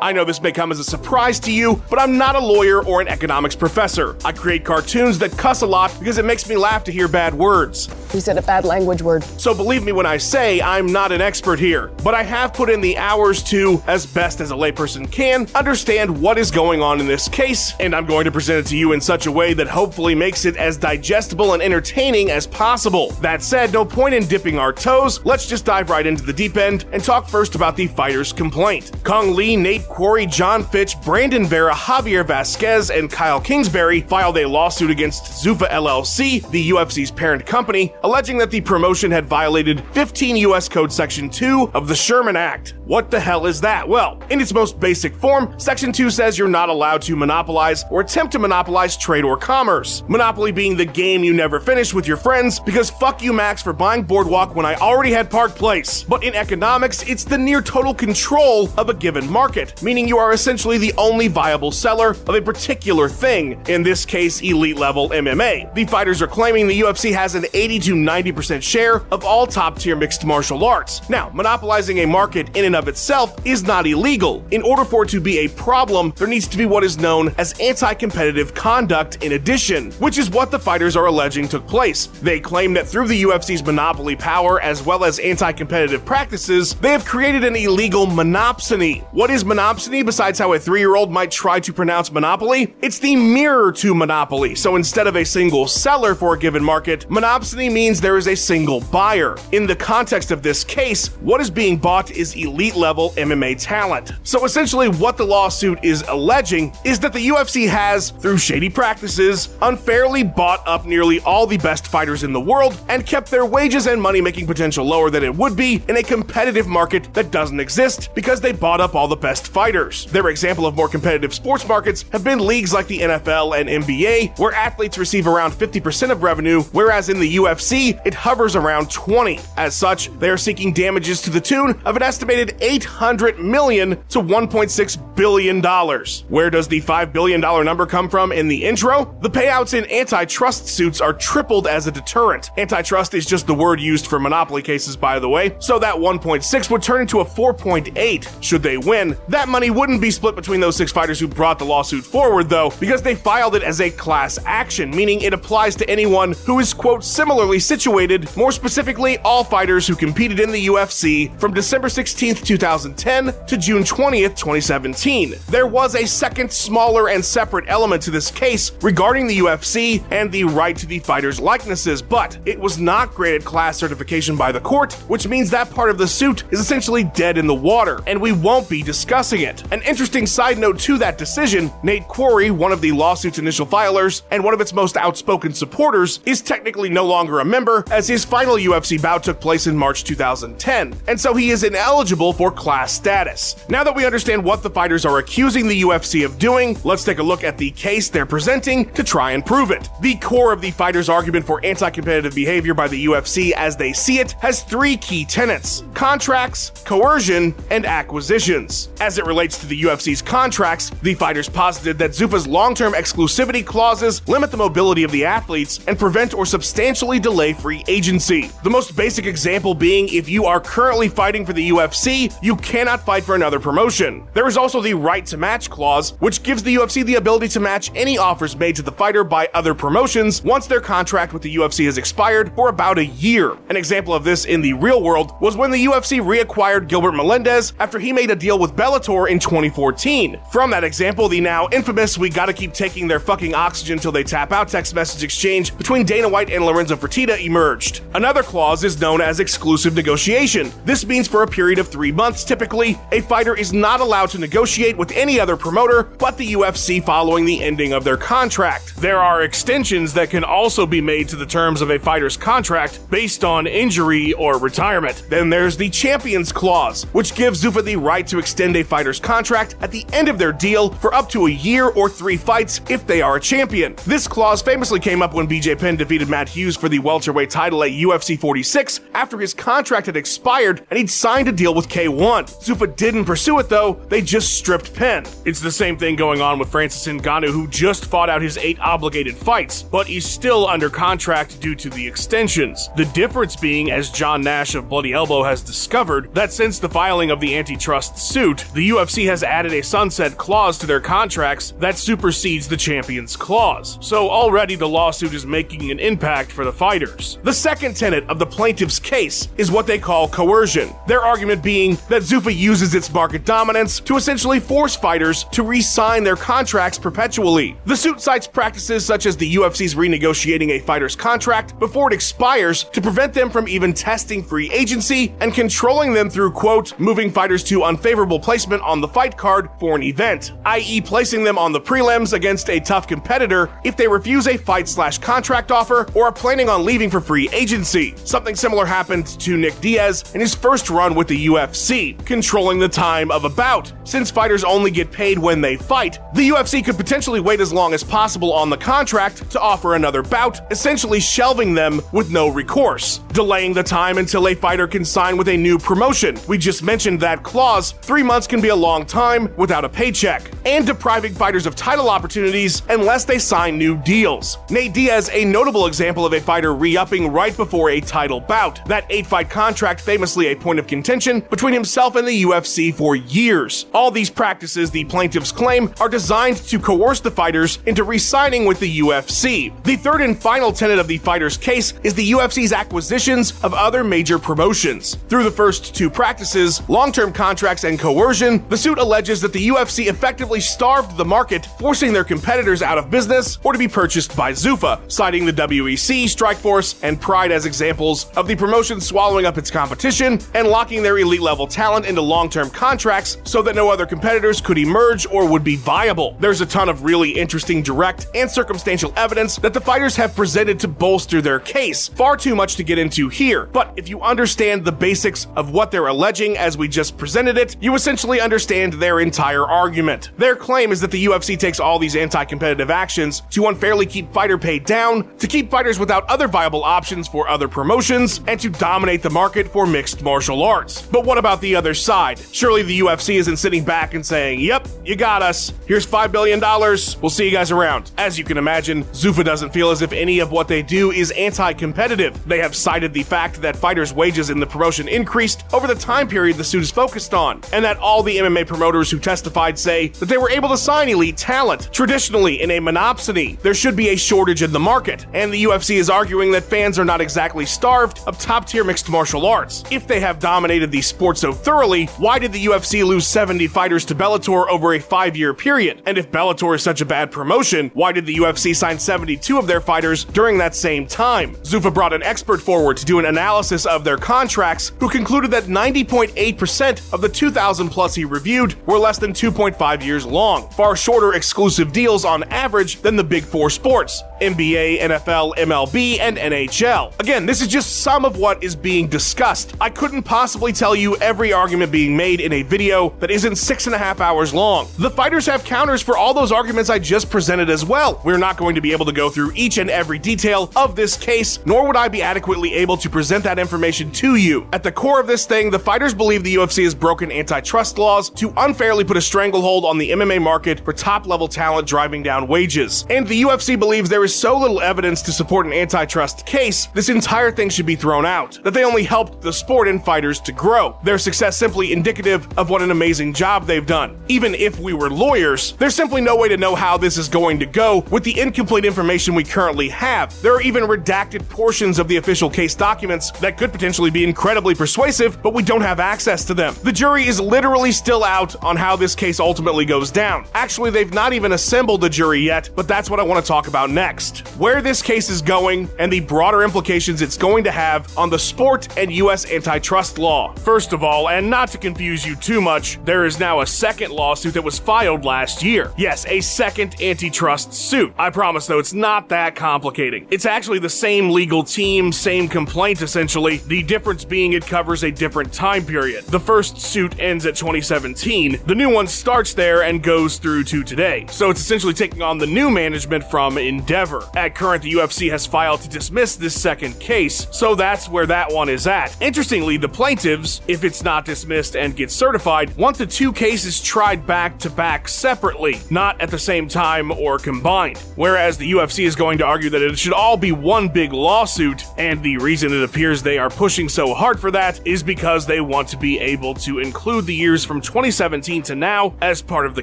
I 0.03 0.13
know 0.13 0.25
this 0.25 0.43
may 0.43 0.53
come 0.53 0.71
as 0.71 0.79
a 0.79 0.85
surprise 0.85 1.41
to 1.41 1.53
you, 1.53 1.83
but 1.89 1.99
I'm 1.99 2.19
not 2.19 2.37
a 2.37 2.39
lawyer 2.39 2.85
or 2.85 3.01
an 3.01 3.09
economics 3.09 3.57
professor. 3.57 4.15
I 4.25 4.33
create 4.33 4.65
cartoons 4.65 5.19
that 5.21 5.33
cuss 5.39 5.63
a 5.63 5.67
lot 5.67 5.95
because 5.99 6.19
it 6.19 6.25
makes 6.27 6.47
me 6.49 6.57
laugh 6.57 6.85
to 6.85 6.93
hear 6.93 7.09
bad 7.09 7.35
words. 7.35 7.89
You 8.15 8.21
said 8.21 8.39
a 8.39 8.43
bad 8.43 8.65
language 8.65 9.03
word. 9.03 9.25
So 9.39 9.55
believe 9.55 9.85
me 9.85 9.93
when 9.93 10.07
I 10.07 10.17
say 10.17 10.61
I'm 10.61 10.87
not 10.87 11.13
an 11.13 11.21
expert 11.21 11.59
here, 11.59 11.89
but 12.03 12.15
I 12.15 12.23
have 12.23 12.53
put 12.55 12.71
in 12.71 12.81
the 12.81 12.97
hours 12.97 13.43
to, 13.45 13.83
as 13.87 14.07
best 14.07 14.41
as 14.41 14.51
a 14.51 14.55
layperson 14.55 15.11
can, 15.11 15.47
understand 15.55 16.21
what 16.21 16.39
is 16.39 16.51
going 16.51 16.83
on 16.83 17.01
in 17.01 17.07
this 17.07 17.29
case, 17.29 17.75
and 17.81 17.95
I'm 17.95 18.07
going 18.07 18.25
to 18.25 18.31
present 18.31 18.67
it 18.67 18.71
to 18.71 18.77
you 18.77 18.93
in 18.93 19.01
such 19.01 19.27
a 19.27 19.33
way 19.33 19.55
that 19.55 19.67
hopefully 19.69 20.15
makes 20.15 20.45
it 20.45 20.57
as 20.57 20.77
digestible 20.77 21.53
and 21.53 21.63
entertaining 21.63 22.31
as 22.31 22.47
possible. 22.47 23.11
That 23.21 23.43
said, 23.43 23.73
no 23.73 23.85
point 23.85 24.15
in 24.15 24.27
dipping 24.27 24.59
our 24.59 24.73
toes, 24.73 25.25
let's 25.25 25.47
just 25.47 25.65
dive 25.65 25.91
right 25.91 26.07
into 26.07 26.25
the 26.25 26.33
deep 26.33 26.57
end 26.57 26.87
and 26.93 27.03
talk 27.03 27.29
first 27.29 27.55
about 27.55 27.77
the 27.77 27.87
fighter's 27.89 28.33
complaint. 28.33 28.93
Cung 29.05 29.35
Le, 29.35 29.57
Nate 29.57 29.87
Quarry, 29.89 30.27
John 30.27 30.65
Fitch, 30.65 31.01
Brandon 31.03 31.47
Vera, 31.47 31.75
Javier 31.75 32.25
Vazquez, 32.25 32.97
and 32.97 33.11
Kyle 33.11 33.41
Kingsbury 33.41 34.01
filed 34.03 34.39
a 34.39 34.49
lawsuit 34.49 34.91
against 34.91 35.45
Zuffa 35.45 35.69
LLC, 35.71 36.49
the 36.51 36.71
UFC's 36.71 37.11
parent 37.11 37.45
company, 37.45 37.93
alleging 38.05 38.39
that 38.39 38.51
the 38.51 38.61
promotion 38.61 39.11
had 39.11 39.27
violated 39.27 39.85
15 39.93 40.37
U.S. 40.37 40.69
Code 40.69 40.93
Section 40.93 41.29
2 41.29 41.73
of 41.75 41.89
the 41.89 41.95
Sherman 41.95 42.37
Act. 42.37 42.76
What 42.87 43.11
the 43.11 43.19
hell 43.19 43.47
is 43.47 43.61
that? 43.63 43.89
Well, 43.89 44.23
in 44.31 44.41
its 44.41 44.55
most 44.55 44.79
basic 44.79 45.13
form, 45.17 45.59
Section 45.59 45.93
2 45.93 46.09
says 46.09 46.39
you're 46.39 46.47
not 46.47 46.69
allowed 46.69 47.03
to 47.03 47.17
monopolize 47.17 47.85
or 47.91 48.01
attempt 48.01 48.31
to 48.35 48.39
monopolize 48.39 48.97
trade 48.97 49.25
or 49.25 49.37
commerce. 49.37 50.05
Monopoly 50.07 50.53
being 50.53 50.77
the 50.77 50.85
game 50.85 51.25
you 51.25 51.35
never 51.35 51.59
finish 51.59 51.93
with 51.93 52.07
your 52.07 52.17
friends 52.17 52.61
because 52.61 52.89
fuck 52.89 53.23
you, 53.23 53.33
Max, 53.33 53.61
for 53.61 53.73
buying 53.73 54.05
Boardwalk 54.05 54.55
when 54.55 54.65
I 54.65 54.77
already 54.77 55.11
had 55.11 55.31
Park 55.31 55.57
Place. 55.57 56.05
But 56.05 56.23
in 56.23 56.37
economics, 56.37 57.03
it's 57.03 57.25
the 57.25 57.37
near 57.37 57.61
total 57.61 57.93
control 57.93 58.71
of 58.79 58.89
a 58.89 58.95
given 58.95 59.29
market 59.29 59.83
meaning 59.83 60.09
you 60.09 60.19
are 60.19 60.33
essentially 60.33 60.79
the 60.79 60.93
only 60.99 61.29
viable 61.29 61.71
seller 61.71 62.11
of 62.11 62.35
a 62.35 62.41
particular 62.41 63.09
thing, 63.09 63.61
in 63.69 63.83
this 63.83 64.05
case, 64.05 64.41
elite 64.43 64.77
level 64.77 65.11
MMA. 65.11 65.73
The 65.75 65.85
fighters 65.87 66.23
are 66.23 66.27
claiming 66.27 66.67
the 66.67 66.81
UFC 66.81 67.13
has 67.13 67.35
an 67.35 67.47
80 67.53 67.79
to 67.81 67.95
90% 67.95 68.63
share 68.63 69.03
of 69.11 69.25
all 69.25 69.47
top 69.47 69.79
tier 69.79 69.97
mixed 69.97 70.25
martial 70.25 70.65
arts. 70.65 71.09
Now, 71.09 71.31
monopolizing 71.31 71.99
a 71.99 72.07
market 72.07 72.57
in 72.57 72.65
and 72.65 72.76
of 72.77 72.89
itself 72.89 73.45
is 73.45 73.65
not 73.65 73.87
illegal. 73.87 74.45
In 74.53 74.63
order 74.63 74.85
for 74.85 75.05
it 75.05 75.09
to 75.11 75.21
be 75.21 75.39
a 75.39 75.49
problem, 75.49 76.13
there 76.17 76.29
needs 76.29 76.47
to 76.49 76.57
be 76.57 76.67
what 76.67 76.85
is 76.85 76.99
known 76.99 77.35
as 77.39 77.59
anti 77.61 77.95
competitive 77.95 78.55
conduct 78.55 79.25
in 79.25 79.33
addition, 79.33 79.91
which 79.93 80.19
is 80.19 80.31
what 80.31 80.51
the 80.51 80.59
fighters 80.59 80.97
are 80.97 81.07
alleging 81.07 81.49
took 81.49 81.67
place. 81.67 82.07
They 82.07 82.41
claim 82.41 82.73
that 82.75 82.87
through 82.87 83.09
the 83.09 83.23
UFC's 83.25 83.65
monopoly 83.65 84.17
power 84.17 84.61
as 84.61 84.85
well 84.85 85.05
as 85.05 85.19
anti 85.19 85.53
competitive 85.53 86.05
practices, 86.05 86.75
they 86.75 86.91
have 86.93 87.05
created 87.05 87.45
an 87.45 87.57
illegal 87.57 88.07
monopsony. 88.07 89.03
What 89.13 89.31
is 89.31 89.45
monopsony? 89.45 89.97
besides 90.05 90.39
how 90.39 90.53
a 90.53 90.59
three 90.59 90.81
year 90.81 90.97
old 90.97 91.11
might 91.11 91.31
try 91.31 91.61
to 91.61 91.73
pronounce 91.73 92.11
monopoly, 92.11 92.75
it's 92.83 92.99
the 92.99 93.17
mirror 93.17 93.73
to 93.73 93.95
monopoly. 93.95 94.55
So 94.55 94.77
instead 94.77 95.07
of 95.07 95.17
a 95.17 95.25
single 95.25 95.67
seller 95.67 96.15
for 96.15 96.35
a 96.35 96.39
given 96.39 96.63
market, 96.63 97.09
monopsony 97.09 97.71
means 97.71 98.01
there 98.01 98.17
is 98.17 98.29
a 98.29 98.35
single 98.35 98.81
buyer. 98.81 99.37
In 99.53 99.67
the 99.67 99.77
context 99.77 100.31
of 100.31 100.43
this 100.43 100.65
case, 100.65 101.09
what 101.21 101.41
is 101.41 101.51
being 101.51 101.77
bought 101.77 102.11
is 102.11 102.37
elite 102.67 102.77
level 102.77 103.11
MMA 103.11 103.61
talent. 103.61 104.13
So 104.25 104.45
essentially, 104.45 104.89
what 104.89 105.17
the 105.17 105.25
lawsuit 105.25 105.79
is 105.83 106.05
alleging 106.09 106.73
is 106.85 106.99
that 107.01 107.13
the 107.13 107.29
UFC 107.29 107.69
has, 107.69 108.11
through 108.11 108.39
shady 108.39 108.69
practices, 108.69 109.49
unfairly 109.63 110.23
bought 110.23 110.67
up 110.67 110.85
nearly 110.85 111.21
all 111.21 111.47
the 111.47 111.59
best 111.59 111.87
fighters 111.87 112.25
in 112.25 112.33
the 112.33 112.41
world 112.41 112.79
and 112.89 113.07
kept 113.07 113.31
their 113.31 113.47
wages 113.47 113.87
and 113.87 114.01
money 114.01 114.21
making 114.21 114.47
potential 114.47 114.85
lower 114.85 115.11
than 115.11 115.23
it 115.23 115.35
would 115.35 115.57
be 115.57 115.83
in 115.89 115.97
a 115.97 116.03
competitive 116.03 116.67
market 116.67 117.13
that 117.15 117.31
doesn't 117.31 117.61
exist 117.61 118.11
because 118.15 118.41
they 118.41 118.53
bought 118.53 118.81
up 118.81 118.95
all 118.95 119.09
the 119.09 119.17
best 119.17 119.49
fighters. 119.49 120.07
Their 120.07 120.29
example 120.29 120.67
of 120.67 120.77
more 120.77 120.89
competitive 120.89 121.35
sports 121.35 121.67
markets 121.69 122.05
have 122.13 122.25
been 122.25 122.45
leagues 122.45 122.73
like 122.73 122.87
the 122.87 122.99
NFL 122.99 123.59
and 123.59 123.69
NBA, 123.69 124.39
where 124.39 124.53
athletes 124.53 124.99
receive 124.99 125.27
around 125.27 125.53
50% 125.53 126.11
of 126.11 126.23
revenue, 126.23 126.63
whereas 126.73 127.09
in 127.09 127.21
the 127.21 127.37
UFC, 127.37 128.01
it 128.05 128.15
hovers 128.15 128.57
around 128.57 128.91
20. 128.91 129.39
As 129.57 129.75
such, 129.75 130.11
they 130.19 130.31
are 130.31 130.37
seeking 130.37 130.73
damages 130.73 131.23
to 131.23 131.31
the 131.31 131.41
tune 131.41 131.79
of 131.85 131.97
an 131.97 132.03
estimated 132.03 132.56
800 132.61 133.39
million 133.39 133.91
to 134.09 134.21
1.6 134.21 135.17
billion 135.17 135.61
dollars. 135.61 136.25
Where 136.29 136.51
does 136.51 136.69
the 136.69 136.81
5 136.81 137.13
billion 137.13 137.41
dollar 137.41 137.65
number 137.65 137.87
come 137.87 138.09
from 138.09 138.33
in 138.33 138.49
the 138.49 138.65
intro? 138.65 139.17
The 139.23 139.31
payouts 139.31 139.75
in 139.75 139.91
antitrust 139.91 140.69
suits 140.69 141.01
are 141.01 141.13
tripled 141.13 141.67
as 141.67 141.87
a 141.87 141.93
deterrent. 141.93 142.51
Antitrust 142.59 143.15
is 143.15 143.27
just 143.27 143.47
the 143.47 143.55
word 143.55 143.81
used 143.81 144.07
for 144.07 144.19
monopoly 144.19 144.63
cases, 144.63 144.97
by 144.97 145.19
the 145.19 145.29
way, 145.29 145.57
so 145.59 145.79
that 145.79 145.95
1.6 145.95 146.71
would 146.71 146.83
turn 146.83 147.01
into 147.03 147.21
a 147.21 147.25
4.8 147.25 148.43
should 148.43 148.63
they 148.63 148.77
win. 148.77 149.17
That 149.29 149.49
money 149.49 149.71
wouldn't 149.71 150.01
be 150.01 150.11
split 150.11 150.37
between 150.37 150.61
those 150.61 150.77
six 150.77 150.93
fighters 150.93 151.19
who 151.19 151.29
brought 151.29 151.59
the 151.59 151.65
lawsuit 151.65 152.05
forward, 152.05 152.49
though, 152.49 152.71
because 152.79 153.03
they 153.03 153.15
filed 153.15 153.57
it 153.57 153.63
as 153.63 153.81
a 153.81 153.91
class 153.91 154.39
action, 154.45 154.91
meaning 154.91 155.21
it 155.23 155.33
applies 155.33 155.75
to 155.77 155.89
anyone 155.91 156.33
who 156.45 156.59
is, 156.61 156.75
quote, 156.75 157.03
similarly 157.03 157.59
situated, 157.59 158.29
more 158.37 158.53
specifically, 158.53 159.19
all 159.19 159.45
fighters 159.45 159.87
who 159.87 159.97
competed 159.97 160.41
in 160.41 160.53
the 160.53 160.67
UFC 160.67 161.39
from 161.41 161.55
December 161.55 161.89
16th, 161.89 162.43
2010 162.47 163.35
to 163.47 163.57
June 163.57 163.83
20th, 163.83 164.37
2017. 164.37 165.35
There 165.51 165.67
was 165.67 165.97
a 165.97 166.07
second, 166.07 166.53
smaller, 166.53 167.09
and 167.09 167.25
separate 167.25 167.65
element 167.67 168.03
to 168.03 168.13
this 168.13 168.31
case 168.31 168.71
regarding 168.83 169.27
the 169.27 169.39
UFC 169.39 170.03
and 170.13 170.31
the 170.31 170.45
right 170.45 170.77
to 170.77 170.87
the 170.87 171.01
fighters' 171.01 171.41
likenesses, 171.41 172.01
but 172.01 172.39
it 172.47 172.59
was 172.59 172.79
not 172.79 173.13
granted 173.15 173.45
class 173.45 173.77
certification 173.77 174.37
by 174.37 174.53
the 174.53 174.61
court, 174.61 174.95
which 175.09 175.27
means 175.27 175.51
that 175.51 175.71
part 175.71 175.91
of 175.91 175.99
the 175.99 176.07
suit 176.07 176.45
is 176.53 176.61
essentially 176.61 177.03
dead 177.03 177.37
in 177.37 177.49
the 177.49 177.55
water, 177.55 178.01
and 178.07 178.21
we 178.21 178.31
won't 178.31 178.69
be 178.69 178.83
discussing 178.83 179.41
it. 179.41 179.65
An 179.73 179.83
interesting 179.83 180.27
side 180.27 180.59
note 180.59 180.79
to 180.81 180.99
that 180.99 181.19
decision 181.19 181.73
Nate 181.83 182.07
Quarry, 182.07 182.53
one 182.53 182.71
of 182.71 182.81
the 182.81 182.93
lawsuit's 182.93 183.41
initial 183.41 183.67
filers 183.67 184.23
and 184.31 184.45
one 184.45 184.55
of 184.55 184.61
its 184.61 184.73
most 184.73 184.97
outspoken 184.97 185.53
supporters, 185.53 186.21
is 186.25 186.41
technically 186.41 186.89
no 186.89 187.05
longer 187.05 187.41
a 187.41 187.45
member, 187.45 187.83
as 187.91 188.07
his 188.07 188.25
final 188.25 188.55
UFC 188.55 189.03
bout 189.03 189.25
took 189.25 189.41
place 189.41 189.67
in 189.67 189.77
March 189.77 190.05
2010, 190.05 190.95
and 191.09 191.21
so 191.21 191.35
he 191.35 191.51
is 191.51 191.65
ineligible 191.65 192.36
for 192.37 192.51
class 192.51 192.93
status. 192.93 193.57
Now 193.69 193.83
that 193.85 193.95
we 193.95 194.05
understand 194.05 194.45
what 194.45 194.63
the 194.63 194.71
fighters 194.71 195.05
are 195.05 195.19
accusing 195.19 195.67
the 195.67 195.83
UFC 195.83 196.25
of 196.25 196.39
doing, 196.39 196.79
let's 196.85 197.05
take 197.05 197.19
a 197.19 197.23
look 197.23 197.45
at 197.45 197.59
the 197.59 197.71
case 197.73 198.09
they're 198.09 198.27
presenting 198.27 198.91
to 198.93 199.03
try 199.03 199.33
and 199.33 199.45
prove 199.45 199.71
it. 199.71 199.89
The 200.01 200.17
core 200.17 200.53
of 200.53 200.61
the 200.61 200.71
fighters' 200.71 201.09
argument 201.09 201.47
for 201.47 201.65
anti 201.65 201.91
competitive 201.91 202.35
behavior 202.35 202.75
by 202.75 202.89
the 202.89 203.07
UFC 203.07 203.53
as 203.53 203.77
they 203.77 203.93
see 203.93 204.19
it 204.19 204.33
has 204.33 204.63
three 204.63 204.97
key 204.97 205.25
tenets 205.25 205.83
contracts, 205.95 206.71
coercion, 206.85 207.55
and 207.71 207.87
acquisitions. 207.87 208.89
As 209.01 209.19
it 209.19 209.25
relates 209.25 209.59
to 209.59 209.67
the 209.67 209.83
UFC's 209.83 210.21
contracts, 210.23 210.91
the 211.03 211.15
fighters 211.15 211.49
posited 211.49 211.99
that 211.99 212.11
Zuffa's 212.11 212.47
long 212.47 212.75
term 212.75 212.93
exclusivity 212.93 213.65
clauses 213.65 214.27
limit 214.29 214.51
the 214.51 214.57
mobility 214.57 215.03
of 215.03 215.11
the 215.11 215.25
athletes 215.25 215.81
and 215.87 215.99
prevent 215.99 216.35
or 216.35 216.45
substantially 216.45 217.19
delay 217.19 217.53
free 217.53 217.83
agency. 217.89 218.51
The 218.63 218.71
most 218.71 218.97
basic 218.97 219.27
example 219.27 219.75
being 219.75 220.09
if 220.09 220.29
you 220.29 220.45
are 220.45 220.61
currently 220.61 221.09
fighting 221.09 221.47
for 221.47 221.53
the 221.53 221.71
UFC, 221.71 222.26
you 222.43 222.57
cannot 222.57 223.05
fight 223.05 223.25
for 223.25 223.35
another 223.35 223.61
promotion. 223.61 224.27
There 224.35 224.47
is 224.47 224.57
also 224.57 224.81
the 224.81 224.95
right 224.95 225.25
to 225.27 225.37
match 225.37 225.71
clause, 225.71 226.11
which 226.21 226.43
gives 226.43 226.63
the 226.63 226.75
UFC 226.75 227.05
the 227.05 227.17
ability 227.17 227.49
to 227.49 227.61
match 227.61 227.91
any 227.95 228.19
offers 228.19 228.57
made 228.57 228.77
to 228.77 228.83
the 228.83 228.93
fighter 228.93 229.25
by 229.25 229.49
other 229.55 229.75
promotions 229.75 230.43
once 230.43 230.67
their 230.67 230.81
contract 230.81 231.33
with 231.33 231.43
the 231.43 231.55
UFC 231.57 231.87
has 231.87 231.99
expired 231.99 232.53
for 232.55 232.69
about 232.69 232.99
a 232.99 233.07
year. 233.07 233.57
An 233.69 233.77
example 233.77 234.15
of 234.15 234.25
this 234.25 234.45
in 234.45 234.61
the 234.61 234.73
real 234.75 235.03
world 235.03 235.33
was 235.41 235.57
when 235.57 235.71
the 235.71 235.85
UFC 235.85 236.21
reacquired 236.21 236.89
Gilbert 236.89 237.13
Melendez 237.13 237.73
after 237.79 237.99
he 237.99 238.13
made 238.13 238.31
a 238.31 238.37
deal 238.37 238.59
with 238.59 238.77
Bellator 238.77 239.29
in 239.29 239.39
2014. 239.39 240.41
From 240.51 240.71
that 240.71 240.85
example, 240.85 241.29
the 241.29 241.41
now 241.41 241.69
infamous 241.73 242.19
we 242.19 242.29
gotta 242.29 242.53
keep 242.53 242.73
taking 242.73 243.09
their 243.09 243.21
fucking 243.21 243.55
oxygen 243.55 243.99
till 243.99 244.13
they 244.13 244.25
tap 244.25 244.53
out 244.53 244.69
text 244.69 244.95
message 244.95 245.23
exchange 245.23 245.77
between 245.77 246.05
Dana 246.05 246.29
White 246.29 246.51
and 246.51 246.65
Lorenzo 246.65 246.97
Fertitta 246.97 247.39
emerged. 247.45 248.03
Another 248.15 248.43
clause 248.43 248.85
is 248.85 249.01
known 249.01 249.21
as 249.21 249.41
exclusive 249.41 249.95
negotiation. 249.95 250.73
This 250.85 251.07
means 251.07 251.29
for 251.29 251.43
a 251.43 251.47
period 251.47 251.79
of 251.79 251.89
three 251.89 252.06
months, 252.13 252.45
typically, 252.45 252.99
a 253.13 253.21
fighter 253.21 253.57
is 253.57 253.73
not 253.73 254.01
allowed 254.01 254.31
to 254.31 254.39
negotiate 254.39 254.97
with 254.97 255.13
any 255.13 255.39
other 255.41 255.57
promoter 255.57 256.05
but 256.05 256.37
the 256.37 256.53
UFC 256.53 257.05
following 257.05 257.45
the 257.45 257.63
ending 257.63 257.93
of 257.93 258.05
their 258.05 258.17
contract. 258.17 258.97
There 258.97 259.19
are 259.19 259.43
extensions 259.43 260.15
that 260.15 260.31
can 260.31 260.45
also 260.45 260.87
be 260.87 261.01
made 261.01 261.29
to 261.29 261.37
the 261.37 261.47
terms 261.47 261.81
of 261.81 261.91
a 261.91 261.99
fighter's 261.99 262.37
contract 262.37 263.01
based 263.11 263.45
on 263.45 263.67
injury 263.67 264.33
or 264.35 264.59
retirement. 264.59 265.25
Then 265.29 265.51
there's 265.51 265.77
the 265.77 265.91
Champions 265.91 266.53
Clause, 266.53 267.05
which 267.13 267.35
gives 267.35 267.63
Zuffa 267.63 267.85
the 267.85 267.97
right 267.97 268.27
to 268.27 268.39
extend 268.39 268.77
a 268.77 268.83
fighter's 268.83 269.21
contract 269.21 269.77
at 269.81 269.91
the 269.91 270.07
end 270.13 270.29
of 270.29 270.39
their 270.39 270.53
deal 270.53 270.91
for 270.91 271.15
up 271.15 271.29
to 271.31 271.47
a 271.47 271.51
year 271.51 271.89
or 271.89 272.09
three 272.09 272.37
fights 272.37 272.81
if 272.89 273.07
they 273.07 273.23
are 273.23 273.37
a 273.37 273.41
champion. 273.41 273.95
This 274.07 274.29
clause 274.29 274.63
famously 274.63 275.01
came 275.01 275.23
up 275.23 275.35
when 275.35 275.49
BJ 275.49 275.79
Penn 275.79 275.97
defeated 275.97 276.29
Matt 276.29 276.49
Hughes 276.49 276.77
for 276.77 276.89
the 276.89 276.99
welterweight 276.99 277.51
title 277.51 277.83
at 277.85 277.91
UFC 277.91 278.39
46 278.39 279.01
after 279.15 279.39
his 279.39 279.55
contract 279.55 280.07
had 280.07 280.17
expired 280.17 280.87
and 280.91 280.99
he'd 280.99 281.11
signed 281.11 281.49
a 281.49 281.53
deal 281.53 281.75
with 281.75 281.89
K1. 281.97 282.63
Zuffa 282.63 282.95
didn't 282.95 283.25
pursue 283.25 283.59
it 283.59 283.71
though, 283.71 283.95
they 284.11 284.21
just 284.21 284.53
stripped 284.53 284.93
Penn. 284.93 285.25
It's 285.47 285.61
the 285.61 285.73
same 285.73 285.97
thing 285.97 286.15
going 286.15 286.43
on 286.43 286.59
with 286.59 286.69
Francis 286.69 287.11
Ngannou, 287.11 287.49
who 287.49 287.67
just 287.69 288.05
fought 288.05 288.29
out 288.29 288.43
his 288.43 288.59
eight 288.59 288.79
obligated 288.81 289.35
fights, 289.35 289.83
but 289.83 290.07
he's 290.07 290.27
still 290.27 290.67
under 290.67 290.91
contract 290.91 291.59
due 291.59 291.75
to 291.77 291.89
the 291.89 292.07
extensions. 292.07 292.91
The 292.99 293.07
difference 293.07 293.57
being, 293.57 293.93
as 293.93 294.11
John 294.11 294.43
Nash 294.43 294.75
of 294.75 294.91
Bloody 294.91 295.15
Elbow 295.15 295.43
has 295.43 295.63
discovered, 295.63 296.35
that 296.35 296.53
since 296.53 296.79
the 296.79 296.89
filing 296.91 297.31
of 297.31 297.41
the 297.41 297.57
antitrust 297.57 298.19
suit, 298.19 298.67
the 298.75 298.91
UFC 298.91 299.27
has 299.29 299.43
added 299.43 299.73
a 299.73 299.83
sunset 299.83 300.37
clause 300.37 300.77
to 300.81 300.87
their 300.87 301.01
contracts 301.01 301.71
that 301.79 301.97
supersedes 301.97 302.69
the 302.69 302.77
Champions 302.77 303.37
Clause. 303.37 303.97
So 304.03 304.29
already 304.29 304.75
the 304.75 304.87
lawsuit 304.87 305.33
is 305.33 305.47
making 305.47 305.91
an 305.91 306.01
impact 306.01 306.53
for 306.53 306.67
the 306.67 306.73
fighters. 306.75 307.39
The 307.43 307.55
second 307.55 307.97
tenet 307.97 308.29
of 308.29 308.39
the 308.39 308.45
plaintiff's 308.45 308.99
case 308.99 309.49
is 309.57 309.71
what 309.71 309.87
they 309.87 309.99
call 309.99 310.29
coercion. 310.29 310.95
Their 311.07 311.23
argument 311.23 311.63
being 311.63 311.86
that 312.09 312.23
Zuffa 312.23 312.55
uses 312.55 312.95
its 312.95 313.13
market 313.13 313.45
dominance 313.45 314.01
to 314.01 314.17
essentially 314.17 314.61
force 314.61 314.97
fighters 314.97 315.45
to 315.53 315.63
re 315.63 315.81
sign 315.81 316.25
their 316.25 316.37
contracts 316.37 316.99
perpetually. 316.99 317.77
The 317.87 317.97
suit 317.97 318.21
cites 318.21 318.47
practices 318.47 319.07
such 319.07 319.27
as 319.27 319.37
the 319.37 319.55
UFC's 319.55 319.95
renegotiating 319.95 320.71
a 320.71 320.81
fighter's 320.81 321.15
contract 321.15 321.79
before 321.79 322.11
it 322.11 322.15
expires 322.15 322.85
to 322.85 323.01
prevent 323.01 323.33
them 323.33 323.51
from 323.51 323.69
even 323.69 323.93
testing 323.93 324.43
free 324.43 324.71
agency 324.73 325.35
and 325.41 325.55
controlling 325.55 326.13
them 326.13 326.29
through, 326.29 326.51
quote, 326.51 326.99
moving 326.99 327.31
fighters 327.31 327.63
to 327.65 327.85
unfavorable 327.85 328.41
placement 328.41 328.83
on 328.83 329.01
the 329.01 329.09
fight 329.09 329.37
card 329.37 329.69
for 329.79 329.95
an 329.95 330.03
event, 330.03 330.53
i.e., 330.65 331.01
placing 331.01 331.45
them 331.45 331.59
on 331.59 331.73
the 331.73 331.81
prelims 331.81 332.33
against 332.33 332.71
a 332.71 332.81
tough 332.81 333.07
competitor 333.07 333.71
if 333.85 333.97
they 333.97 334.09
refuse 334.09 334.47
a 334.49 334.57
fight 334.57 334.89
slash 334.89 335.19
contract 335.19 335.71
offer 335.71 336.07
or 336.15 336.27
are 336.27 336.33
planning 336.33 336.69
on 336.69 336.85
leaving 336.85 337.11
for 337.11 337.21
free 337.21 337.49
agency. 337.53 338.15
Something 338.25 338.57
similar 338.57 338.87
happened 338.87 339.27
to 339.41 339.57
Nick 339.57 339.81
Diaz 339.81 340.25
in 340.35 340.41
his 340.41 340.55
first 340.55 340.91
run 340.91 341.15
with 341.15 341.29
the 341.29 341.47
UFC, 341.47 341.76
controlling 342.25 342.79
the 342.79 342.89
time 342.89 343.31
of 343.31 343.45
a 343.45 343.49
bout. 343.49 343.93
Since 344.05 344.31
fighters 344.31 344.65
only 344.65 344.91
get 344.91 345.11
paid 345.11 345.39
when 345.39 345.61
they 345.61 345.77
fight, 345.77 346.19
the 346.35 346.49
UFC 346.49 346.85
could 346.85 346.97
potentially 346.97 347.41
wait 347.41 347.61
as 347.61 347.73
long 347.73 347.93
as 347.93 348.05
possible 348.05 348.53
on 348.53 348.71
the 348.71 348.77
contract 348.77 349.51
to 349.51 349.61
offer 349.61 349.95
another 349.95 350.23
bout, 350.23 350.61
essentially 350.71 351.21
shelving 351.21 351.75
them 351.75 352.01
with 352.13 352.31
no 352.31 352.49
recourse, 352.49 353.19
delaying 353.33 353.73
the 353.73 353.83
time 353.83 354.19
until 354.19 354.49
a 354.49 354.55
fighter 354.55 354.87
can 354.87 355.05
sign 355.05 355.37
with 355.37 355.49
a 355.49 355.57
new 355.57 355.79
promotion. 355.79 356.39
We 356.49 356.57
just 356.57 356.83
mentioned 356.83 357.21
that 357.21 357.43
clause. 357.43 357.93
Three 357.93 358.23
months 358.23 358.47
can 358.47 358.61
be 358.61 358.69
a 358.69 358.77
long 358.77 359.05
time 359.05 359.55
without 359.57 359.85
a 359.85 359.89
paycheck, 359.89 360.51
and 360.65 360.87
depriving 360.87 361.35
fighters 361.35 361.67
of 361.67 361.75
title 361.75 362.09
opportunities 362.09 362.83
unless 362.89 363.25
they 363.25 363.39
sign 363.39 363.77
new 363.77 363.97
deals. 363.99 364.59
Nate 364.71 364.95
Diaz, 364.95 365.31
a 365.33 365.45
notable 365.45 365.87
example 365.87 366.25
of 366.25 366.33
a 366.33 366.41
fighter 366.41 366.75
re 366.75 366.97
upping 366.97 367.33
right 367.33 367.57
before 367.57 367.91
a 367.91 368.01
title 368.01 368.41
bout. 368.41 368.85
That 368.87 369.07
eight 369.11 369.27
fight 369.27 369.51
contract, 369.51 370.01
famously 370.01 370.47
a 370.47 370.57
point 370.57 370.79
of 370.79 370.87
contention 370.87 371.41
between 371.41 371.66
himself 371.73 372.17
and 372.17 372.27
the 372.27 372.43
UFC 372.43 372.95
for 372.95 373.17
years. 373.17 373.87
All 373.93 374.11
these 374.11 374.31
practices, 374.31 374.91
the 374.91 375.05
plaintiffs 375.05 375.53
claim, 375.53 375.93
are 376.01 376.09
designed 376.09 376.59
to 376.59 376.79
coerce 376.79 377.21
the 377.21 377.31
fighters 377.31 377.79
into 377.87 378.05
re 378.05 378.19
signing 378.19 378.65
with 378.67 378.79
the 378.81 379.01
UFC. 379.01 379.73
The 379.85 379.97
third 379.97 380.21
and 380.21 380.39
final 380.39 380.73
tenet 380.73 380.99
of 380.99 381.09
the 381.09 381.19
fighters' 381.19 381.57
case 381.57 381.95
is 382.05 382.15
the 382.15 382.33
UFC's 382.33 382.73
acquisitions 382.73 383.53
of 383.65 383.75
other 383.75 384.05
major 384.05 384.39
promotions. 384.39 385.17
Through 385.29 385.45
the 385.45 385.51
first 385.51 385.95
two 385.95 386.11
practices, 386.11 386.87
long 386.89 387.13
term 387.13 387.33
contracts 387.33 387.85
and 387.85 387.99
coercion, 387.99 388.67
the 388.69 388.77
suit 388.77 388.99
alleges 388.99 389.41
that 389.41 389.53
the 389.53 389.69
UFC 389.69 390.07
effectively 390.07 390.61
starved 390.61 391.17
the 391.17 391.25
market, 391.25 391.67
forcing 391.79 392.13
their 392.13 392.25
competitors 392.25 392.83
out 392.83 392.99
of 392.99 393.11
business 393.11 393.59
or 393.65 393.73
to 393.73 393.79
be 393.79 393.89
purchased 393.89 394.37
by 394.37 394.53
Zuffa, 394.53 395.01
citing 395.11 395.45
the 395.47 395.53
WEC, 395.53 396.25
Strikeforce, 396.25 397.01
and 397.03 397.21
Pride 397.21 397.51
as 397.51 397.67
examples 397.67 398.31
of 398.37 398.47
the 398.47 398.55
promotion 398.55 399.01
swallowing 399.01 399.47
up 399.47 399.59
its 399.59 399.71
competition 399.71 400.39
and 400.55 400.69
locking 400.69 401.03
their 401.03 401.19
elite 401.19 401.41
level 401.41 401.56
talent 401.65 402.07
into 402.07 402.21
long 402.21 402.51
term 402.51 402.71
contracts 402.71 403.39
so 403.45 403.63
that 403.63 403.77
no 403.77 403.89
other 403.89 404.05
competitors 404.05 404.61
could 404.61 404.79
emerge 404.79 405.29
or 405.31 405.49
would 405.49 405.63
be 405.63 405.77
viable. 405.77 406.37
There's 406.41 406.61
a 406.61 406.67
ton 406.67 406.89
of 406.89 407.05
really 407.05 407.31
interesting 407.31 407.85
direct 407.85 408.27
and 408.35 408.51
circumstantial 408.51 409.13
evidence 409.17 409.57
that 409.59 409.73
the 409.73 409.81
fighters 409.81 410.17
have 410.17 410.35
presented 410.35 410.81
to 410.81 410.89
bolster 410.89 411.41
their 411.41 411.61
case. 411.61 412.09
Far 412.09 412.37
too 412.37 412.57
much 412.57 412.75
to 412.77 412.83
get 412.83 412.99
into 412.99 413.29
here, 413.29 413.67
but 413.67 413.93
if 413.95 414.09
you 414.09 414.21
understand 414.23 414.85
the 414.85 414.91
basics 414.91 415.47
of 415.55 415.71
what 415.71 415.91
they're 415.93 416.09
alleging 416.09 416.57
as 416.57 416.77
we 416.77 416.89
just 416.89 417.17
presented 417.17 417.57
it, 417.57 417.77
you 417.81 417.95
essentially 417.95 418.41
understand 418.41 418.95
their 418.95 419.21
entire 419.21 419.65
argument. 419.65 420.33
Their 420.39 420.57
claim 420.57 420.91
is 420.91 421.01
that 421.03 421.11
the 421.11 421.27
UFC 421.27 421.57
takes 421.57 421.79
all 421.79 421.99
these 421.99 422.17
anti 422.17 422.45
competitive 422.45 422.91
actions 422.91 423.43
to 423.51 423.67
unfairly 423.67 424.07
keep 424.07 424.33
fighter 424.33 424.59
pay 424.59 424.79
down, 424.79 425.37
to 425.37 425.47
keep 425.47 425.71
fighters 425.71 425.99
without 425.99 426.29
other 426.29 426.49
viable 426.49 426.83
options 426.83 427.29
for 427.29 427.49
other 427.49 427.69
promotions, 427.69 428.41
and 428.47 428.59
to 428.59 428.71
dominate 428.71 429.23
the 429.23 429.31
market 429.31 429.69
for 429.69 429.87
mixed 429.87 430.23
martial 430.23 430.63
arts. 430.63 431.03
But 431.03 431.25
what 431.25 431.39
about 431.47 431.61
the 431.61 431.77
other 431.77 431.95
side? 431.95 432.41
Surely 432.51 432.83
the 432.83 432.99
UFC 432.99 433.37
isn't 433.37 433.59
sitting 433.59 433.85
back 433.85 434.15
and 434.15 434.27
saying, 434.27 434.59
Yep, 434.59 434.89
you 435.05 435.15
got 435.15 435.43
us. 435.43 435.73
Here's 435.87 436.05
$5 436.05 436.33
billion. 436.33 436.59
We'll 436.59 437.31
see 437.31 437.45
you 437.45 437.53
guys 437.53 437.71
around. 437.71 438.11
As 438.19 438.37
you 438.37 438.45
can 438.45 438.59
imagine, 438.59 439.05
Zuffa 439.05 439.45
doesn't 439.45 439.73
feel 439.73 439.93
as 439.93 440.03
if 440.03 440.13
any 440.13 440.41
of 440.41 440.51
what 440.51 440.67
they 440.67 440.83
do 440.83 441.13
is 441.13 441.31
anti 441.31 441.73
competitive. 441.73 442.45
They 442.49 442.59
have 442.59 442.75
cited 442.75 443.13
the 443.13 443.23
fact 443.23 443.63
that 443.63 443.77
fighters' 443.77 444.13
wages 444.13 444.51
in 444.51 444.59
the 444.59 444.67
promotion 444.67 445.07
increased 445.07 445.63
over 445.73 445.87
the 445.87 445.95
time 445.95 446.27
period 446.27 446.57
the 446.57 446.65
suit 446.65 446.83
is 446.83 446.91
focused 446.91 447.33
on, 447.33 447.63
and 447.73 447.85
that 447.85 447.97
all 447.99 448.25
the 448.25 448.39
MMA 448.39 448.67
promoters 448.67 449.09
who 449.09 449.21
testified 449.21 449.79
say 449.79 450.09
that 450.09 450.27
they 450.27 450.39
were 450.39 450.51
able 450.51 450.71
to 450.71 450.77
sign 450.77 451.09
elite 451.09 451.37
talent. 451.37 451.91
Traditionally, 451.93 452.61
in 452.61 452.73
a 452.73 452.81
monopsony, 452.81 453.57
there 453.61 453.75
should 453.75 453.95
be 453.95 454.09
a 454.09 454.17
shortage 454.17 454.63
in 454.63 454.73
the 454.73 454.81
market, 454.81 455.27
and 455.33 455.53
the 455.53 455.63
UFC 455.63 455.95
is 455.95 456.11
arguing 456.11 456.51
that 456.51 456.65
fans 456.65 456.99
are 456.99 457.05
not 457.05 457.21
exactly 457.21 457.67
starved 457.67 458.21
of 458.27 458.37
top 458.37 458.67
tier 458.67 458.83
mixed 458.83 459.09
martial 459.09 459.47
arts. 459.47 459.85
If 459.93 460.09
they 460.09 460.19
have 460.19 460.41
dominated 460.41 460.91
the 460.91 461.03
sports 461.03 461.36
sport 461.37 461.57
so 461.57 461.65
thoroughly, 461.65 462.07
why 462.19 462.39
did 462.39 462.53
the 462.53 462.65
UFC 462.67 463.05
lose 463.05 463.27
70 463.27 463.67
fighters 463.69 464.05
to 464.07 464.15
Bellator 464.15 464.69
over 464.69 464.95
a 464.95 465.01
five 465.01 465.37
year 465.37 465.55
period? 465.55 466.03
And 466.07 466.19
if 466.19 466.31
Bellator 466.31 466.75
is 466.75 466.83
such 466.83 467.01
a 467.01 467.05
bad 467.05 467.31
promotion, 467.31 467.91
why 467.95 468.13
did 468.13 468.27
the 468.27 468.37
UFC 468.37 468.75
sign 468.75 468.99
72 468.99 469.59
of 469.59 469.67
their 469.67 469.81
fighters 469.81 470.25
during 470.25 470.59
that 470.59 470.75
same 470.75 471.07
time? 471.07 471.55
Zuffa 471.57 471.93
brought 471.93 472.13
an 472.13 472.23
expert 472.23 472.61
forward 472.61 472.97
to 472.99 473.05
do 473.05 473.19
an 473.19 473.27
analysis 473.27 473.87
of 473.87 474.05
their 474.05 474.17
contracts, 474.17 474.93
who 475.01 475.09
concluded 475.09 475.51
that 475.51 475.65
90.8% 475.65 477.13
of 477.13 477.21
the 477.21 477.29
2,000 477.29 477.89
plus 477.89 478.15
he 478.15 478.25
reviewed 478.25 478.75
were 478.87 478.99
less 478.99 479.19
than 479.19 479.33
2.5 479.33 480.05
years 480.05 480.27
long, 480.27 480.69
far 480.71 480.97
shorter 480.97 481.35
exclusive 481.35 481.93
deals 481.93 482.25
on 482.25 482.45
average 482.45 483.01
than 483.03 483.17
the 483.17 483.25
big 483.25 483.45
four 483.45 483.71
sports 483.71 484.23
NBA, 484.41 485.01
NFL, 485.01 485.57
MLB, 485.57 486.19
and 486.21 486.37
NHL. 486.37 487.19
Again, 487.21 487.47
this 487.47 487.61
is 487.61 487.69
just 487.69 488.03
some 488.03 488.25
of 488.25 488.37
what 488.37 488.63
is 488.63 488.77
being 488.77 489.09
discussed. 489.09 489.75
I 489.81 489.91
couldn't 489.91 490.23
possibly 490.23 490.73
tell 490.73 490.95
you 490.95 491.16
every 491.21 491.53
argument 491.53 491.93
being 491.93 492.17
made 492.17 492.41
in 492.41 492.53
a 492.53 492.63
video 492.63 493.11
that 493.21 493.31
isn't 493.31 493.57
six 493.57 493.87
and 493.87 493.95
a 493.95 493.99
half 493.99 494.21
hours 494.21 494.53
long. 494.55 494.89
The 494.99 495.11
fighters 495.11 495.47
have 495.47 495.65
counters 495.65 496.03
for 496.03 496.17
all 496.17 496.35
those 496.35 496.53
arguments 496.53 496.91
I 496.91 496.99
just 496.99 497.31
presented 497.31 497.71
as 497.71 497.85
well. 497.85 498.21
We're 498.25 498.39
not 498.39 498.57
going 498.57 498.75
to 498.75 498.81
be 498.81 498.93
able 498.93 499.07
to 499.07 499.13
go 499.13 499.31
through 499.31 499.53
each 499.55 499.79
and 499.79 499.91
every 499.91 500.19
detail 500.19 500.71
of 500.77 500.97
this 500.97 501.17
case, 501.17 501.59
nor 501.67 501.87
would 501.87 501.97
I 501.97 502.09
be 502.09 502.23
adequately 502.23 502.75
able 502.75 502.97
to 502.99 503.11
present 503.11 503.45
that 503.45 503.59
information 503.59 504.11
to 504.13 504.37
you. 504.37 504.69
At 504.73 504.83
the 504.83 504.93
core 504.93 505.21
of 505.21 505.27
this 505.27 505.47
thing, 505.47 505.71
the 505.71 505.79
fighters 505.79 506.15
believe 506.15 506.45
the 506.45 506.55
UFC 506.55 506.85
has 506.85 506.95
broken 506.95 507.31
antitrust 507.31 507.99
laws 507.99 508.31
to 508.31 508.53
unfairly 508.57 509.05
put 509.05 509.17
a 509.17 509.21
stranglehold 509.21 509.85
on 509.85 509.99
the 509.99 510.11
MMA 510.11 510.41
market 510.43 510.81
for 510.81 510.93
top 510.93 511.27
level 511.27 511.49
talent 511.49 511.87
driving 511.87 512.23
down 512.23 512.49
wages. 512.49 513.07
And 513.11 513.27
the 513.27 513.43
UFC 513.43 513.79
believes 513.79 514.09
there 514.09 514.25
is 514.25 514.35
so 514.35 514.59
little 514.59 514.81
evidence 514.81 515.23
to 515.23 515.33
support 515.33 515.67
an 515.67 515.73
antitrust 515.73 516.47
case, 516.47 516.87
this 516.87 517.09
entire 517.09 517.51
thing 517.51 517.69
should 517.69 517.87
be 517.87 517.97
thrown 517.97 518.27
out. 518.27 518.59
That 518.63 518.75
they 518.75 518.85
only 518.85 519.03
helped 519.05 519.41
the 519.41 519.53
sport 519.53 519.89
and 519.89 520.05
fighters 520.05 520.41
to 520.41 520.53
grow. 520.53 520.99
Their 521.07 521.19
success 521.19 521.57
simply 521.57 521.93
indicative 521.93 522.49
of 522.59 522.69
what 522.69 522.83
an 522.83 522.91
amazing 522.91 523.33
job 523.33 523.65
they've 523.65 523.87
done. 523.87 524.19
Even 524.27 524.57
if 524.57 524.81
we 524.81 524.93
were 524.93 525.09
lawyers, 525.09 525.75
there's 525.75 525.95
simply 525.95 526.21
no 526.21 526.35
way 526.35 526.49
to 526.49 526.57
know 526.57 526.75
how 526.75 526.97
this 526.97 527.17
is 527.17 527.29
going 527.29 527.61
to 527.61 527.65
go 527.65 528.01
with 528.11 528.25
the 528.25 528.41
incomplete 528.41 528.85
information 528.85 529.33
we 529.37 529.45
currently 529.45 529.89
have. 529.89 530.35
There 530.43 530.53
are 530.53 530.61
even 530.61 530.83
redacted 530.83 531.49
portions 531.49 532.01
of 532.01 532.09
the 532.09 532.17
official 532.17 532.51
case 532.51 532.75
documents 532.75 533.31
that 533.39 533.57
could 533.57 533.71
potentially 533.71 534.11
be 534.11 534.25
incredibly 534.25 534.75
persuasive, 534.75 535.41
but 535.45 535.55
we 535.55 535.63
don't 535.63 535.81
have 535.81 536.01
access 536.01 536.45
to 536.47 536.55
them. 536.55 536.75
The 536.83 536.91
jury 536.91 537.29
is 537.29 537.41
literally 537.41 537.93
still 537.93 538.25
out 538.25 538.61
on 538.65 538.75
how 538.75 538.97
this 538.97 539.15
case 539.15 539.39
ultimately 539.39 539.85
goes 539.85 540.11
down. 540.11 540.45
Actually, 540.55 540.91
they've 540.91 541.15
not 541.15 541.33
even 541.33 541.53
assembled 541.53 542.01
the 542.01 542.11
jury 542.11 542.41
yet, 542.41 542.69
but 542.75 542.89
that's 542.89 543.09
what 543.09 543.21
I 543.21 543.23
want 543.23 543.41
to 543.41 543.47
talk 543.47 543.69
about 543.69 543.91
next. 543.91 544.41
Where 544.59 544.83
this 544.83 545.03
case 545.03 545.31
is 545.31 545.41
going 545.41 545.89
and 546.01 546.13
the 546.13 546.19
broader 546.19 546.65
implications 546.65 547.23
it's 547.23 547.37
going 547.37 547.63
to 547.63 547.71
have 547.71 548.19
on 548.19 548.29
the 548.29 548.41
sport 548.41 548.89
and 548.99 549.13
U.S. 549.13 549.49
antitrust 549.49 550.19
law. 550.19 550.53
First 550.55 550.96
of 550.97 551.05
all, 551.05 551.29
and 551.29 551.51
not 551.51 551.69
to 551.69 551.79
confuse 551.79 552.27
you 552.27 552.35
too 552.37 552.63
much, 552.63 552.99
there 553.05 553.27
is 553.27 553.39
now 553.39 553.61
a 553.61 553.67
second 553.67 554.11
lawsuit 554.11 554.55
that 554.55 554.63
was 554.63 554.79
filed 554.79 555.27
last 555.27 555.63
year. 555.63 555.93
Yes, 555.99 556.25
a 556.27 556.41
second 556.41 557.01
antitrust 557.03 557.75
suit. 557.75 558.15
I 558.19 558.31
promise 558.31 558.67
though, 558.67 558.79
it's 558.79 558.95
not 558.95 559.29
that 559.29 559.55
complicating. 559.55 560.27
It's 560.31 560.47
actually 560.47 560.79
the 560.79 560.89
same 560.89 561.29
legal 561.29 561.63
team, 561.63 562.13
same 562.13 562.49
complaint 562.49 563.03
essentially, 563.03 563.59
the 563.59 563.83
difference 563.83 564.25
being 564.25 564.55
it 564.55 564.67
covers 564.67 565.05
a 565.05 565.11
different 565.11 565.53
time 565.53 565.85
period. 565.85 566.25
The 566.25 566.41
first 566.41 566.79
suit 566.81 567.21
ends 567.21 567.45
at 567.45 567.57
2017, 567.57 568.61
the 568.65 568.75
new 568.75 568.89
one 568.89 569.07
starts 569.07 569.53
there 569.53 569.83
and 569.83 570.03
goes 570.03 570.39
through 570.39 570.65
to 570.65 570.83
today. 570.83 571.27
So 571.31 571.51
it's 571.51 571.61
essentially 571.61 571.93
taking 571.93 572.23
on 572.23 572.39
the 572.39 572.47
new 572.47 572.71
management 572.71 573.25
from 573.25 573.59
Endeavor. 573.59 574.25
At 574.35 574.55
current, 574.55 574.83
the 574.83 574.93
UFC 574.95 575.31
has 575.31 575.45
filed 575.45 575.83
to 575.83 575.91
dismiss 575.91 576.37
this 576.37 576.59
second 576.59 576.99
case, 576.99 577.47
so 577.53 577.75
that's 577.75 578.09
where 578.09 578.25
that 578.25 578.51
one 578.51 578.71
is 578.71 578.87
at. 578.87 579.15
Interestingly, 579.21 579.77
the 579.77 579.89
plaintiffs, 579.89 580.63
if 580.67 580.86
it's 580.87 581.03
not 581.03 581.25
dismissed 581.25 581.77
and 581.77 581.97
gets 581.97 582.15
certified, 582.15 582.75
want 582.77 582.97
the 582.97 583.07
two 583.07 583.33
cases 583.33 583.81
tried 583.81 584.27
back 584.27 584.59
to 584.61 584.71
back 584.71 585.09
separately, 585.09 585.81
not 585.91 586.19
at 586.21 586.31
the 586.31 586.39
same 586.39 586.69
time 586.69 587.11
or 587.11 587.39
combined. 587.39 587.99
Whereas 588.15 588.57
the 588.57 588.71
UFC 588.71 589.05
is 589.05 589.17
going 589.17 589.39
to 589.39 589.45
argue 589.45 589.69
that 589.71 589.83
it 589.83 589.99
should 589.99 590.13
all 590.13 590.37
be 590.37 590.53
one 590.53 590.89
big 590.89 591.13
lawsuit, 591.13 591.85
and 591.99 592.23
the 592.23 592.39
reason 592.39 592.73
it 592.73 592.85
appears 592.85 593.23
they 593.23 593.37
are 593.37 593.51
pushing 593.51 593.89
so 593.89 594.15
hard 594.15 594.39
for 594.39 594.51
that 594.53 594.81
is 594.87 595.03
because 595.03 595.45
they 595.45 595.61
want 595.61 595.89
to 595.89 595.99
be 595.99 596.19
able 596.21 596.55
to 596.55 596.79
include 596.79 597.27
the 597.27 597.35
years 597.35 597.65
from 597.65 597.81
2017 597.81 598.63
to 598.63 598.77
now 598.77 599.15
as 599.21 599.43
part 599.43 599.67
of 599.67 599.75
the 599.75 599.83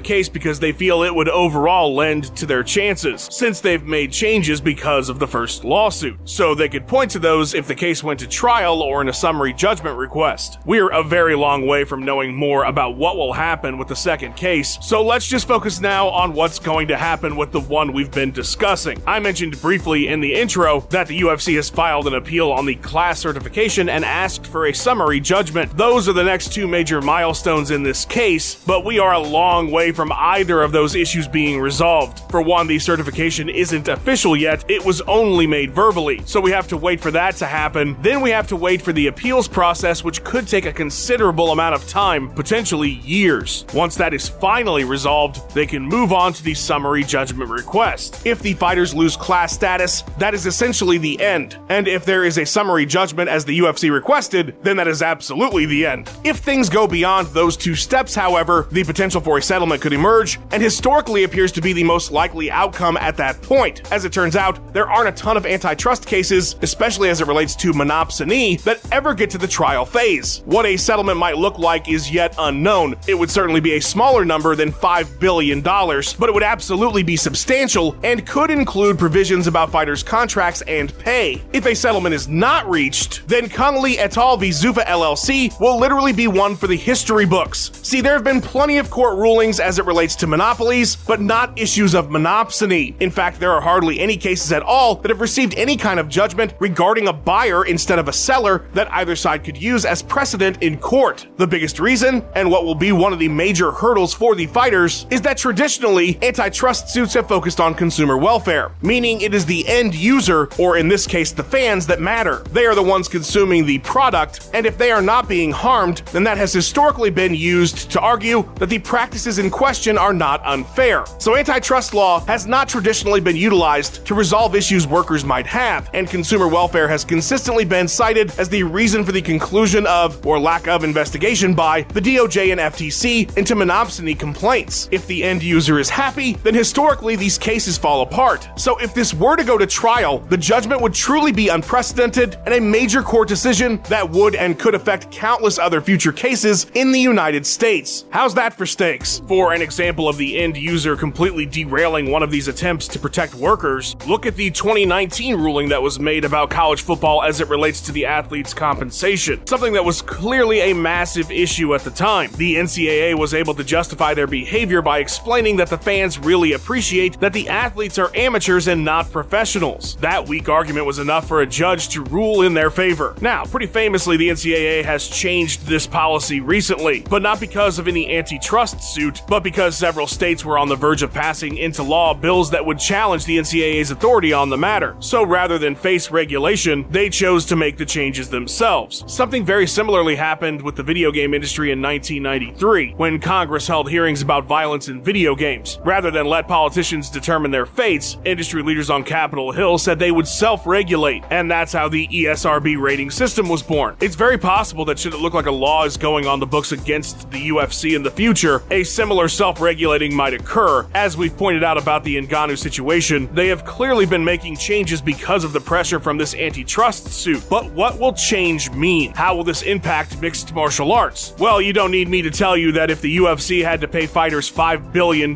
case 0.00 0.28
because 0.30 0.58
they 0.58 0.72
feel 0.72 1.02
it 1.02 1.14
would 1.14 1.28
overall 1.28 1.94
lend 1.94 2.34
to 2.36 2.46
their 2.46 2.62
chances, 2.62 3.28
since 3.30 3.60
they've 3.60 3.84
made 3.84 4.10
changes 4.10 4.60
because 4.60 5.10
of 5.10 5.18
the 5.18 5.28
first 5.28 5.64
lawsuit. 5.64 6.16
So 6.24 6.54
they 6.54 6.70
could 6.70 6.86
point 6.86 7.10
to 7.10 7.18
those 7.18 7.52
if 7.52 7.66
the 7.66 7.74
case 7.74 8.02
went 8.02 8.20
to 8.20 8.26
trial 8.26 8.80
or 8.80 9.02
in 9.02 9.08
a 9.08 9.12
summary 9.12 9.52
judgment 9.52 9.98
request. 9.98 10.58
We're 10.64 10.92
a 10.94 11.02
very 11.02 11.34
long 11.34 11.66
way 11.66 11.84
from 11.84 12.04
knowing 12.04 12.34
more 12.34 12.64
about 12.64 12.96
what 12.96 13.16
will 13.16 13.32
happen 13.32 13.78
with 13.78 13.88
the 13.88 13.96
second 13.96 14.36
case, 14.36 14.78
so 14.80 15.02
let's 15.02 15.26
just 15.26 15.48
focus 15.48 15.80
now 15.80 16.08
on 16.08 16.32
what's 16.32 16.60
going 16.60 16.88
to 16.88 16.96
happen 16.96 17.34
with 17.34 17.50
the 17.50 17.60
one 17.60 17.92
we've 17.92 18.12
been 18.12 18.30
discussing. 18.30 19.02
I 19.06 19.18
mentioned 19.18 19.60
briefly 19.60 20.08
in 20.08 20.20
the 20.20 20.34
intro 20.34 20.80
that 20.90 21.08
the 21.08 21.20
UFC 21.20 21.56
has 21.56 21.68
filed 21.68 22.06
an 22.06 22.14
appeal 22.14 22.52
on 22.52 22.64
the 22.64 22.76
class 22.76 23.18
certification 23.18 23.88
and 23.88 24.04
asked 24.04 24.46
for 24.46 24.66
a 24.66 24.72
summary 24.72 25.18
judgment. 25.18 25.76
Those 25.76 26.08
are 26.08 26.12
the 26.12 26.22
next 26.22 26.52
two 26.52 26.68
major 26.68 27.00
milestones 27.02 27.72
in 27.72 27.82
this 27.82 28.04
case, 28.04 28.54
but 28.64 28.84
we 28.84 29.00
are 29.00 29.14
a 29.14 29.18
long 29.18 29.72
way 29.72 29.90
from 29.90 30.12
either 30.12 30.62
of 30.62 30.70
those 30.70 30.94
issues 30.94 31.26
being 31.26 31.60
resolved. 31.60 32.20
For 32.30 32.40
one, 32.40 32.68
the 32.68 32.78
certification 32.78 33.48
isn't 33.48 33.88
official 33.88 34.36
yet, 34.36 34.64
it 34.70 34.84
was 34.84 35.00
only 35.02 35.46
made 35.46 35.72
verbally, 35.72 36.22
so 36.24 36.40
we 36.40 36.52
have 36.52 36.68
to 36.68 36.76
wait 36.76 37.00
for 37.00 37.10
that 37.10 37.34
to 37.36 37.46
happen. 37.46 37.96
Then 38.00 38.20
we 38.20 38.30
have 38.30 38.46
to 38.48 38.56
wait 38.56 38.80
for 38.80 38.92
the 38.92 39.08
appeals 39.08 39.48
process, 39.48 40.04
which 40.04 40.22
could 40.22 40.46
take 40.46 40.66
a 40.66 40.72
considerable 40.84 41.50
amount 41.50 41.74
of 41.74 41.88
time, 41.88 42.28
potentially 42.34 42.90
years. 42.90 43.64
Once 43.72 43.94
that 43.94 44.12
is 44.12 44.28
finally 44.28 44.84
resolved, 44.84 45.40
they 45.54 45.64
can 45.64 45.82
move 45.82 46.12
on 46.12 46.30
to 46.30 46.42
the 46.44 46.52
summary 46.52 47.02
judgment 47.02 47.48
request. 47.48 48.20
If 48.26 48.40
the 48.40 48.52
fighters 48.52 48.94
lose 48.94 49.16
class 49.16 49.54
status, 49.54 50.02
that 50.18 50.34
is 50.34 50.44
essentially 50.44 50.98
the 50.98 51.18
end. 51.22 51.56
And 51.70 51.88
if 51.88 52.04
there 52.04 52.22
is 52.22 52.36
a 52.36 52.44
summary 52.44 52.84
judgment 52.84 53.30
as 53.30 53.46
the 53.46 53.58
UFC 53.60 53.90
requested, 53.90 54.54
then 54.62 54.76
that 54.76 54.86
is 54.86 55.00
absolutely 55.00 55.64
the 55.64 55.86
end. 55.86 56.10
If 56.22 56.40
things 56.40 56.68
go 56.68 56.86
beyond 56.86 57.28
those 57.28 57.56
two 57.56 57.74
steps, 57.74 58.14
however, 58.14 58.68
the 58.70 58.84
potential 58.84 59.22
for 59.22 59.38
a 59.38 59.42
settlement 59.42 59.80
could 59.80 59.94
emerge, 59.94 60.38
and 60.52 60.62
historically 60.62 61.24
appears 61.24 61.50
to 61.52 61.62
be 61.62 61.72
the 61.72 61.82
most 61.82 62.12
likely 62.12 62.50
outcome 62.50 62.98
at 62.98 63.16
that 63.16 63.40
point. 63.40 63.90
As 63.90 64.04
it 64.04 64.12
turns 64.12 64.36
out, 64.36 64.74
there 64.74 64.90
aren't 64.90 65.08
a 65.08 65.12
ton 65.12 65.38
of 65.38 65.46
antitrust 65.46 66.04
cases, 66.04 66.56
especially 66.60 67.08
as 67.08 67.22
it 67.22 67.26
relates 67.26 67.56
to 67.56 67.72
monopsony, 67.72 68.60
that 68.64 68.80
ever 68.92 69.14
get 69.14 69.30
to 69.30 69.38
the 69.38 69.48
trial 69.48 69.86
phase. 69.86 70.42
What 70.44 70.66
a 70.66 70.73
settlement 70.76 71.18
might 71.18 71.38
look 71.38 71.58
like 71.58 71.88
is 71.88 72.10
yet 72.10 72.34
unknown. 72.38 72.96
It 73.06 73.14
would 73.14 73.30
certainly 73.30 73.60
be 73.60 73.74
a 73.74 73.80
smaller 73.80 74.24
number 74.24 74.56
than 74.56 74.72
$5 74.72 75.18
billion, 75.18 75.60
but 75.60 76.28
it 76.28 76.34
would 76.34 76.42
absolutely 76.42 77.02
be 77.02 77.16
substantial 77.16 77.96
and 78.02 78.26
could 78.26 78.50
include 78.50 78.98
provisions 78.98 79.46
about 79.46 79.70
fighters' 79.70 80.02
contracts 80.02 80.62
and 80.62 80.96
pay. 80.98 81.42
If 81.52 81.66
a 81.66 81.74
settlement 81.74 82.14
is 82.14 82.28
not 82.28 82.68
reached, 82.68 83.26
then 83.28 83.48
Le 83.56 83.90
et 83.98 84.16
al. 84.16 84.36
v. 84.36 84.48
Zuffa 84.50 84.84
LLC 84.84 85.58
will 85.60 85.78
literally 85.78 86.12
be 86.12 86.26
one 86.26 86.56
for 86.56 86.66
the 86.66 86.76
history 86.76 87.26
books. 87.26 87.70
See, 87.82 88.00
there 88.00 88.14
have 88.14 88.24
been 88.24 88.40
plenty 88.40 88.78
of 88.78 88.90
court 88.90 89.18
rulings 89.18 89.60
as 89.60 89.78
it 89.78 89.84
relates 89.84 90.14
to 90.16 90.26
monopolies, 90.26 90.96
but 90.96 91.20
not 91.20 91.58
issues 91.58 91.94
of 91.94 92.08
monopsony. 92.08 92.94
In 93.00 93.10
fact, 93.10 93.40
there 93.40 93.52
are 93.52 93.60
hardly 93.60 94.00
any 94.00 94.16
cases 94.16 94.52
at 94.52 94.62
all 94.62 94.96
that 94.96 95.10
have 95.10 95.20
received 95.20 95.54
any 95.56 95.76
kind 95.76 96.00
of 96.00 96.08
judgment 96.08 96.54
regarding 96.60 97.08
a 97.08 97.12
buyer 97.12 97.64
instead 97.64 97.98
of 97.98 98.08
a 98.08 98.12
seller 98.12 98.66
that 98.74 98.90
either 98.92 99.16
side 99.16 99.44
could 99.44 99.56
use 99.56 99.84
as 99.84 100.02
precedent 100.02 100.58
in 100.64 100.78
court. 100.78 101.26
The 101.36 101.46
biggest 101.46 101.78
reason, 101.78 102.24
and 102.34 102.50
what 102.50 102.64
will 102.64 102.74
be 102.74 102.92
one 102.92 103.12
of 103.12 103.18
the 103.18 103.28
major 103.28 103.70
hurdles 103.70 104.14
for 104.14 104.34
the 104.34 104.46
fighters, 104.46 105.06
is 105.10 105.20
that 105.22 105.36
traditionally, 105.36 106.18
antitrust 106.22 106.88
suits 106.88 107.14
have 107.14 107.28
focused 107.28 107.60
on 107.60 107.74
consumer 107.74 108.16
welfare, 108.16 108.72
meaning 108.82 109.20
it 109.20 109.34
is 109.34 109.44
the 109.44 109.66
end 109.68 109.94
user, 109.94 110.48
or 110.58 110.76
in 110.78 110.88
this 110.88 111.06
case, 111.06 111.32
the 111.32 111.44
fans, 111.44 111.86
that 111.86 112.00
matter. 112.00 112.42
They 112.50 112.64
are 112.66 112.74
the 112.74 112.82
ones 112.82 113.08
consuming 113.08 113.66
the 113.66 113.78
product, 113.80 114.50
and 114.54 114.64
if 114.64 114.78
they 114.78 114.90
are 114.90 115.02
not 115.02 115.28
being 115.28 115.52
harmed, 115.52 115.98
then 116.12 116.24
that 116.24 116.38
has 116.38 116.52
historically 116.52 117.10
been 117.10 117.34
used 117.34 117.90
to 117.90 118.00
argue 118.00 118.48
that 118.56 118.70
the 118.70 118.78
practices 118.78 119.38
in 119.38 119.50
question 119.50 119.98
are 119.98 120.14
not 120.14 120.44
unfair. 120.46 121.04
So 121.18 121.36
antitrust 121.36 121.92
law 121.92 122.20
has 122.26 122.46
not 122.46 122.68
traditionally 122.68 123.20
been 123.20 123.36
utilized 123.36 124.06
to 124.06 124.14
resolve 124.14 124.54
issues 124.54 124.86
workers 124.86 125.24
might 125.24 125.46
have, 125.46 125.90
and 125.92 126.08
consumer 126.08 126.48
welfare 126.48 126.88
has 126.88 127.04
consistently 127.04 127.64
been 127.64 127.88
cited 127.88 128.32
as 128.38 128.48
the 128.48 128.62
reason 128.62 129.04
for 129.04 129.12
the 129.12 129.20
conclusion 129.20 129.86
of, 129.86 130.24
or 130.26 130.38
lack 130.38 130.53
of 130.54 130.84
investigation 130.84 131.52
by, 131.52 131.82
the 131.82 132.00
DOJ 132.00 132.52
and 132.52 132.60
FTC 132.60 133.36
into 133.36 133.56
monopsony 133.56 134.16
complaints. 134.16 134.88
If 134.92 135.06
the 135.08 135.24
end 135.24 135.42
user 135.42 135.80
is 135.80 135.90
happy, 135.90 136.34
then 136.44 136.54
historically 136.54 137.16
these 137.16 137.36
cases 137.36 137.76
fall 137.76 138.02
apart. 138.02 138.48
So 138.56 138.78
if 138.78 138.94
this 138.94 139.12
were 139.12 139.34
to 139.34 139.42
go 139.42 139.58
to 139.58 139.66
trial, 139.66 140.20
the 140.20 140.36
judgment 140.36 140.80
would 140.80 140.94
truly 140.94 141.32
be 141.32 141.48
unprecedented 141.48 142.36
and 142.44 142.54
a 142.54 142.60
major 142.60 143.02
court 143.02 143.26
decision 143.26 143.82
that 143.88 144.08
would 144.08 144.36
and 144.36 144.56
could 144.56 144.76
affect 144.76 145.10
countless 145.10 145.58
other 145.58 145.80
future 145.80 146.12
cases 146.12 146.66
in 146.74 146.92
the 146.92 147.00
United 147.00 147.44
States. 147.44 148.04
How's 148.10 148.34
that 148.34 148.54
for 148.54 148.64
stakes? 148.64 149.22
For 149.26 149.52
an 149.52 149.62
example 149.62 150.08
of 150.08 150.16
the 150.16 150.38
end 150.38 150.56
user 150.56 150.94
completely 150.94 151.46
derailing 151.46 152.12
one 152.12 152.22
of 152.22 152.30
these 152.30 152.46
attempts 152.46 152.86
to 152.88 153.00
protect 153.00 153.34
workers. 153.34 153.96
Look 154.06 154.24
at 154.24 154.36
the 154.36 154.52
2019 154.52 155.34
ruling 155.34 155.68
that 155.70 155.82
was 155.82 155.98
made 155.98 156.24
about 156.24 156.48
college 156.48 156.82
football 156.82 157.22
as 157.22 157.40
it 157.40 157.48
relates 157.48 157.80
to 157.80 157.92
the 157.92 158.06
athletes' 158.06 158.54
compensation, 158.54 159.44
something 159.46 159.72
that 159.72 159.84
was 159.84 160.00
clearly 160.00 160.33
a 160.34 160.72
massive 160.72 161.30
issue 161.30 161.74
at 161.74 161.82
the 161.82 161.90
time. 161.90 162.30
The 162.36 162.56
NCAA 162.56 163.16
was 163.16 163.34
able 163.34 163.54
to 163.54 163.62
justify 163.62 164.14
their 164.14 164.26
behavior 164.26 164.82
by 164.82 164.98
explaining 164.98 165.56
that 165.58 165.68
the 165.68 165.78
fans 165.78 166.18
really 166.18 166.52
appreciate 166.52 167.20
that 167.20 167.32
the 167.32 167.48
athletes 167.48 167.98
are 167.98 168.10
amateurs 168.16 168.66
and 168.66 168.84
not 168.84 169.12
professionals. 169.12 169.96
That 169.96 170.26
weak 170.26 170.48
argument 170.48 170.86
was 170.86 170.98
enough 170.98 171.28
for 171.28 171.42
a 171.42 171.46
judge 171.46 171.88
to 171.90 172.02
rule 172.02 172.42
in 172.42 172.52
their 172.52 172.70
favor. 172.70 173.14
Now, 173.20 173.44
pretty 173.44 173.66
famously, 173.66 174.16
the 174.16 174.30
NCAA 174.30 174.84
has 174.84 175.06
changed 175.06 175.66
this 175.66 175.86
policy 175.86 176.40
recently, 176.40 177.04
but 177.08 177.22
not 177.22 177.38
because 177.38 177.78
of 177.78 177.86
any 177.86 178.16
antitrust 178.16 178.82
suit, 178.82 179.22
but 179.28 179.44
because 179.44 179.78
several 179.78 180.06
states 180.08 180.44
were 180.44 180.58
on 180.58 180.68
the 180.68 180.76
verge 180.76 181.02
of 181.02 181.12
passing 181.12 181.58
into 181.58 181.82
law 181.84 182.12
bills 182.12 182.50
that 182.50 182.66
would 182.66 182.80
challenge 182.80 183.24
the 183.24 183.38
NCAA's 183.38 183.92
authority 183.92 184.32
on 184.32 184.50
the 184.50 184.58
matter. 184.58 184.96
So 184.98 185.24
rather 185.24 185.58
than 185.58 185.76
face 185.76 186.10
regulation, 186.10 186.86
they 186.90 187.08
chose 187.08 187.44
to 187.46 187.56
make 187.56 187.76
the 187.76 187.86
changes 187.86 188.28
themselves. 188.28 189.04
Something 189.06 189.44
very 189.44 189.66
similarly 189.66 190.16
happened 190.24 190.62
with 190.62 190.74
the 190.74 190.82
video 190.82 191.12
game 191.12 191.34
industry 191.34 191.70
in 191.70 191.82
1993, 191.82 192.94
when 192.96 193.20
Congress 193.20 193.66
held 193.68 193.90
hearings 193.90 194.22
about 194.22 194.46
violence 194.46 194.88
in 194.88 195.02
video 195.02 195.34
games. 195.34 195.78
Rather 195.84 196.10
than 196.10 196.24
let 196.24 196.48
politicians 196.48 197.10
determine 197.10 197.50
their 197.50 197.66
fates, 197.66 198.16
industry 198.24 198.62
leaders 198.62 198.88
on 198.88 199.04
Capitol 199.04 199.52
Hill 199.52 199.76
said 199.76 199.98
they 199.98 200.10
would 200.10 200.26
self 200.26 200.66
regulate, 200.66 201.22
and 201.28 201.50
that's 201.50 201.74
how 201.74 201.90
the 201.90 202.08
ESRB 202.08 202.80
rating 202.80 203.10
system 203.10 203.50
was 203.50 203.62
born. 203.62 203.98
It's 204.00 204.16
very 204.16 204.38
possible 204.38 204.86
that 204.86 204.98
should 204.98 205.12
it 205.12 205.20
look 205.20 205.34
like 205.34 205.44
a 205.44 205.50
law 205.50 205.84
is 205.84 205.98
going 205.98 206.26
on 206.26 206.40
the 206.40 206.46
books 206.46 206.72
against 206.72 207.30
the 207.30 207.48
UFC 207.50 207.94
in 207.94 208.02
the 208.02 208.10
future, 208.10 208.62
a 208.70 208.82
similar 208.82 209.28
self 209.28 209.60
regulating 209.60 210.14
might 210.14 210.32
occur. 210.32 210.86
As 210.94 211.18
we've 211.18 211.36
pointed 211.36 211.62
out 211.62 211.76
about 211.76 212.02
the 212.02 212.16
Ngannou 212.16 212.56
situation, 212.56 213.28
they 213.34 213.48
have 213.48 213.66
clearly 213.66 214.06
been 214.06 214.24
making 214.24 214.56
changes 214.56 215.02
because 215.02 215.44
of 215.44 215.52
the 215.52 215.60
pressure 215.60 216.00
from 216.00 216.16
this 216.16 216.34
antitrust 216.34 217.08
suit. 217.08 217.44
But 217.50 217.70
what 217.72 218.00
will 218.00 218.14
change 218.14 218.70
mean? 218.70 219.12
How 219.12 219.36
will 219.36 219.44
this 219.44 219.60
impact 219.60 220.13
mixed 220.20 220.54
martial 220.54 220.92
arts? 220.92 221.34
Well, 221.38 221.60
you 221.60 221.72
don't 221.72 221.90
need 221.90 222.08
me 222.08 222.22
to 222.22 222.30
tell 222.30 222.56
you 222.56 222.72
that 222.72 222.90
if 222.90 223.00
the 223.00 223.16
UFC 223.18 223.62
had 223.64 223.80
to 223.80 223.88
pay 223.88 224.06
fighters 224.06 224.50
$5 224.50 224.92
billion, 224.92 225.34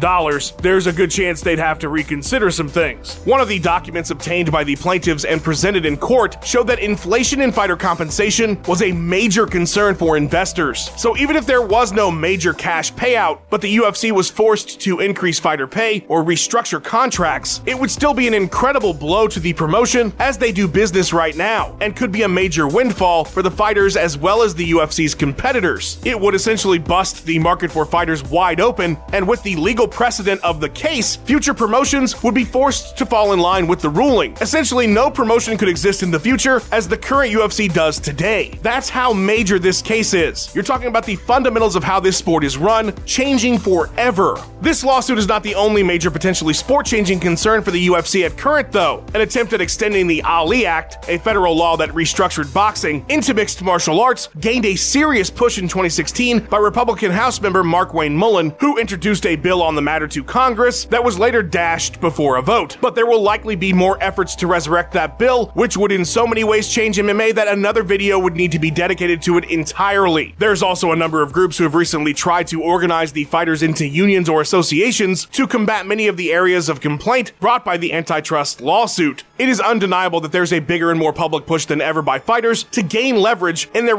there's 0.63 0.87
a 0.87 0.93
good 0.93 1.11
chance 1.11 1.41
they'd 1.41 1.59
have 1.59 1.79
to 1.81 1.89
reconsider 1.89 2.51
some 2.51 2.69
things. 2.69 3.17
One 3.25 3.41
of 3.41 3.49
the 3.49 3.59
documents 3.59 4.11
obtained 4.11 4.53
by 4.53 4.65
the 4.65 4.77
plaintiffs 4.77 5.25
and 5.25 5.43
presented 5.43 5.87
in 5.87 5.97
court 5.97 6.45
showed 6.45 6.67
that 6.69 6.79
inflation 6.79 7.41
in 7.41 7.53
fighter 7.53 7.77
compensation 7.77 8.63
was 8.65 8.83
a 8.83 8.93
major 8.93 9.47
concern 9.47 9.95
for 9.95 10.17
investors. 10.17 10.91
So 10.97 11.17
even 11.17 11.37
if 11.37 11.47
there 11.47 11.63
was 11.63 11.93
no 11.93 12.11
major 12.11 12.53
cash 12.53 12.93
payout, 12.93 13.41
but 13.51 13.61
the 13.61 13.77
UFC 13.77 14.13
was 14.13 14.31
forced 14.31 14.81
to 14.81 15.01
increase 15.01 15.39
fighter 15.39 15.67
pay 15.67 16.05
or 16.09 16.23
restructure 16.23 16.83
contracts, 16.83 17.61
it 17.67 17.79
would 17.79 17.91
still 17.91 18.15
be 18.15 18.27
an 18.29 18.35
incredible 18.35 18.95
blow 18.95 19.29
to 19.29 19.41
the 19.41 19.53
promotion 19.53 20.13
as 20.19 20.39
they 20.39 20.53
do 20.53 20.69
business 20.69 21.13
right 21.13 21.37
now, 21.37 21.77
and 21.81 21.97
could 21.97 22.13
be 22.13 22.23
a 22.23 22.29
major 22.29 22.69
windfall 22.69 23.25
for 23.25 23.43
the 23.43 23.51
fighters 23.51 23.97
as 23.97 24.17
well 24.17 24.43
as 24.43 24.55
the 24.55 24.65
UFC's 24.73 25.15
competitors. 25.15 25.99
It 26.05 26.19
would 26.19 26.35
essentially 26.35 26.79
bust 26.79 27.25
the 27.27 27.39
market 27.39 27.73
for 27.73 27.85
fighters 27.85 28.23
wide 28.25 28.61
open, 28.61 28.97
and 29.13 29.27
with 29.27 29.43
the 29.43 29.57
legal 29.57 29.89
precedent 29.89 30.43
of 30.45 30.61
the 30.61 30.69
case, 30.69 31.17
future 31.17 31.55
promotions 31.55 32.23
would 32.23 32.35
be 32.35 32.45
forced 32.45 32.97
to 32.99 33.07
fall 33.07 33.33
in 33.33 33.41
line 33.41 33.67
with 33.67 33.81
the 33.81 33.89
ruling. 33.89 34.37
Essentially, 34.41 34.87
no 34.87 35.11
promotion 35.11 35.57
could 35.57 35.69
exist 35.69 36.03
in 36.03 36.11
the 36.11 36.21
future 36.21 36.61
as 36.73 36.89
the 36.89 36.97
current 36.97 37.33
UFC 37.33 37.73
does 37.73 37.99
today. 37.99 38.59
That's 38.63 38.89
how 38.89 39.13
major 39.13 39.59
this 39.59 39.83
case 39.83 40.15
is. 40.15 40.55
You're 40.55 40.65
talking 40.65 40.89
about 40.89 41.07
the 41.07 41.17
fundamentals 41.17 41.77
of 41.77 41.85
how 41.85 42.01
this 42.01 42.17
sport 42.17 42.45
is 42.45 42.57
run, 42.59 42.95
changing 43.05 43.59
forever. 43.59 44.37
This 44.61 44.85
lawsuit 44.85 45.19
is 45.19 45.29
not 45.29 45.43
the 45.43 45.55
only 45.55 45.83
major 45.83 46.11
potentially 46.11 46.55
sport 46.55 46.87
changing 46.87 47.21
concern 47.21 47.63
for 47.63 47.71
the 47.71 47.87
UFC 47.89 48.25
at 48.25 48.37
current, 48.37 48.73
though. 48.73 49.05
An 49.15 49.21
attempt 49.21 49.53
at 49.53 49.61
extending 49.61 50.07
the 50.07 50.23
Ali 50.23 50.67
Act, 50.67 51.09
a 51.09 51.19
federal 51.19 51.57
law 51.57 51.77
that 51.77 51.91
restructured 51.91 52.53
boxing, 52.53 53.05
into 53.09 53.35
mixed 53.35 53.63
martial 53.63 54.01
arts, 54.01 54.29
gained 54.41 54.58
a 54.65 54.77
serious 54.77 55.31
push 55.31 55.59
in 55.59 55.69
2016 55.69 56.41
by 56.47 56.59
Republican 56.59 57.11
House 57.11 57.41
member 57.41 57.63
Markwayne 57.63 58.15
Mullin, 58.15 58.55
who 58.61 58.79
introduced 58.79 59.27
a 59.27 59.37
bill 59.37 59.63
on 59.63 59.75
the 59.75 59.83
matter 59.83 60.09
to 60.09 60.25
Congress 60.25 60.85
that 60.87 61.05
was 61.05 61.19
later 61.19 61.43
dashed 61.43 62.01
before 62.01 62.37
a 62.37 62.43
vote. 62.43 62.77
But 62.81 62.95
there 62.95 63.07
will 63.07 63.23
likely 63.23 63.57
be 63.57 63.73
more 63.73 64.03
efforts 64.03 64.35
to 64.37 64.47
resurrect 64.47 64.93
that 64.93 65.19
bill, 65.19 65.47
which 65.55 65.77
would 65.77 65.93
in 65.93 66.05
so 66.05 66.27
many 66.27 66.45
ways 66.45 66.69
change 66.69 66.99
MMA 66.99 67.35
that 67.35 67.49
another 67.49 67.83
video 67.83 68.19
would 68.19 68.37
need 68.37 68.53
to 68.53 68.59
be 68.59 68.71
dedicated 68.71 69.23
to 69.23 69.39
it 69.39 69.51
entirely. 69.51 70.35
There's 70.39 70.63
also 70.63 70.93
a 70.93 70.97
number 70.97 71.23
of 71.23 71.33
groups 71.33 71.59
who 71.59 71.65
have 71.65 71.75
recently 71.75 72.15
tried 72.15 72.47
to 72.49 72.63
organize 72.63 73.13
the 73.13 73.25
fighters 73.25 73.63
into 73.63 73.87
unions 73.87 74.29
or 74.29 74.41
associations 74.41 75.27
to 75.27 75.47
combat 75.47 75.87
many 75.87 76.07
of 76.09 76.17
the 76.17 76.33
areas 76.33 76.69
of 76.69 76.81
complaint 76.81 77.33
brought 77.41 77.65
by 77.65 77.77
the 77.77 77.93
antitrust 77.93 78.61
lawsuit. 78.61 79.25
It 79.39 79.49
is 79.49 79.61
undeniable 79.61 80.21
that 80.21 80.33
there's 80.33 80.53
a 80.53 80.59
bigger 80.59 80.91
and 80.91 80.99
more 80.99 81.13
public 81.13 81.47
push 81.47 81.67
than 81.67 81.81
ever 81.81 82.03
by 82.03 82.19
fighters 82.19 82.65
to 82.65 82.83
gain 82.83 83.17
leverage 83.17 83.69
in 83.75 83.87
their 83.87 83.97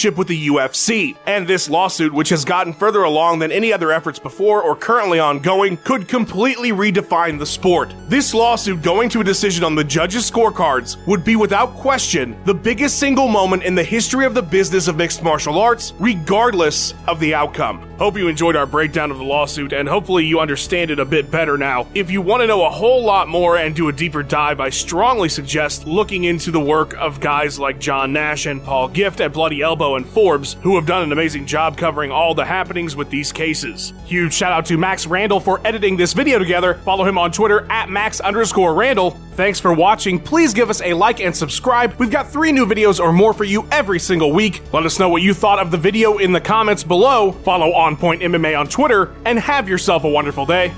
relationship 0.00 0.18
with 0.18 0.28
the 0.28 0.48
UFC. 0.48 1.16
And 1.26 1.46
this 1.46 1.68
lawsuit, 1.68 2.12
which 2.12 2.30
has 2.30 2.44
gotten 2.44 2.72
further 2.72 3.02
along 3.02 3.40
than 3.40 3.52
any 3.52 3.72
other 3.72 3.92
efforts 3.92 4.18
before 4.18 4.62
or 4.62 4.74
currently 4.74 5.18
ongoing, 5.18 5.76
could 5.78 6.08
completely 6.08 6.70
redefine 6.70 7.38
the 7.38 7.46
sport. 7.46 7.94
This 8.08 8.32
lawsuit 8.32 8.82
going 8.82 9.10
to 9.10 9.20
a 9.20 9.24
decision 9.24 9.64
on 9.64 9.74
the 9.74 9.84
judges' 9.84 10.30
scorecards 10.30 10.96
would 11.06 11.24
be 11.24 11.36
without 11.36 11.74
question 11.74 12.36
the 12.44 12.54
biggest 12.54 12.98
single 12.98 13.28
moment 13.28 13.62
in 13.62 13.74
the 13.74 13.84
history 13.84 14.24
of 14.24 14.34
the 14.34 14.42
business 14.42 14.88
of 14.88 14.96
mixed 14.96 15.22
martial 15.22 15.58
arts, 15.58 15.92
regardless 15.98 16.94
of 17.06 17.20
the 17.20 17.34
outcome. 17.34 17.89
Hope 18.00 18.16
you 18.16 18.28
enjoyed 18.28 18.56
our 18.56 18.64
breakdown 18.64 19.10
of 19.10 19.18
the 19.18 19.24
lawsuit 19.24 19.74
and 19.74 19.86
hopefully 19.86 20.24
you 20.24 20.40
understand 20.40 20.90
it 20.90 20.98
a 20.98 21.04
bit 21.04 21.30
better 21.30 21.58
now. 21.58 21.86
If 21.92 22.10
you 22.10 22.22
want 22.22 22.40
to 22.40 22.46
know 22.46 22.64
a 22.64 22.70
whole 22.70 23.04
lot 23.04 23.28
more 23.28 23.58
and 23.58 23.76
do 23.76 23.88
a 23.88 23.92
deeper 23.92 24.22
dive, 24.22 24.58
I 24.58 24.70
strongly 24.70 25.28
suggest 25.28 25.86
looking 25.86 26.24
into 26.24 26.50
the 26.50 26.58
work 26.58 26.94
of 26.94 27.20
guys 27.20 27.58
like 27.58 27.78
John 27.78 28.14
Nash 28.14 28.46
and 28.46 28.64
Paul 28.64 28.88
Gift 28.88 29.20
at 29.20 29.34
Bloody 29.34 29.60
Elbow 29.60 29.96
and 29.96 30.08
Forbes, 30.08 30.56
who 30.62 30.76
have 30.76 30.86
done 30.86 31.02
an 31.02 31.12
amazing 31.12 31.44
job 31.44 31.76
covering 31.76 32.10
all 32.10 32.34
the 32.34 32.42
happenings 32.42 32.96
with 32.96 33.10
these 33.10 33.32
cases. 33.32 33.92
Huge 34.06 34.32
shout 34.32 34.50
out 34.52 34.64
to 34.64 34.78
Max 34.78 35.06
Randall 35.06 35.38
for 35.38 35.60
editing 35.66 35.98
this 35.98 36.14
video 36.14 36.38
together. 36.38 36.76
Follow 36.76 37.04
him 37.04 37.18
on 37.18 37.30
Twitter 37.30 37.70
at 37.70 37.90
Max 37.90 38.18
underscore 38.20 38.72
Randall. 38.72 39.10
Thanks 39.40 39.58
for 39.58 39.72
watching. 39.72 40.20
Please 40.20 40.52
give 40.52 40.68
us 40.68 40.82
a 40.82 40.92
like 40.92 41.18
and 41.18 41.34
subscribe. 41.34 41.94
We've 41.94 42.10
got 42.10 42.30
three 42.30 42.52
new 42.52 42.66
videos 42.66 43.00
or 43.00 43.10
more 43.10 43.32
for 43.32 43.44
you 43.44 43.66
every 43.72 43.98
single 43.98 44.34
week. 44.34 44.60
Let 44.70 44.84
us 44.84 44.98
know 44.98 45.08
what 45.08 45.22
you 45.22 45.32
thought 45.32 45.58
of 45.58 45.70
the 45.70 45.78
video 45.78 46.18
in 46.18 46.32
the 46.32 46.42
comments 46.42 46.84
below. 46.84 47.32
Follow 47.32 47.72
On 47.72 47.96
Point 47.96 48.20
MMA 48.20 48.60
on 48.60 48.68
Twitter 48.68 49.14
and 49.24 49.38
have 49.38 49.66
yourself 49.66 50.04
a 50.04 50.10
wonderful 50.10 50.44
day. 50.44 50.74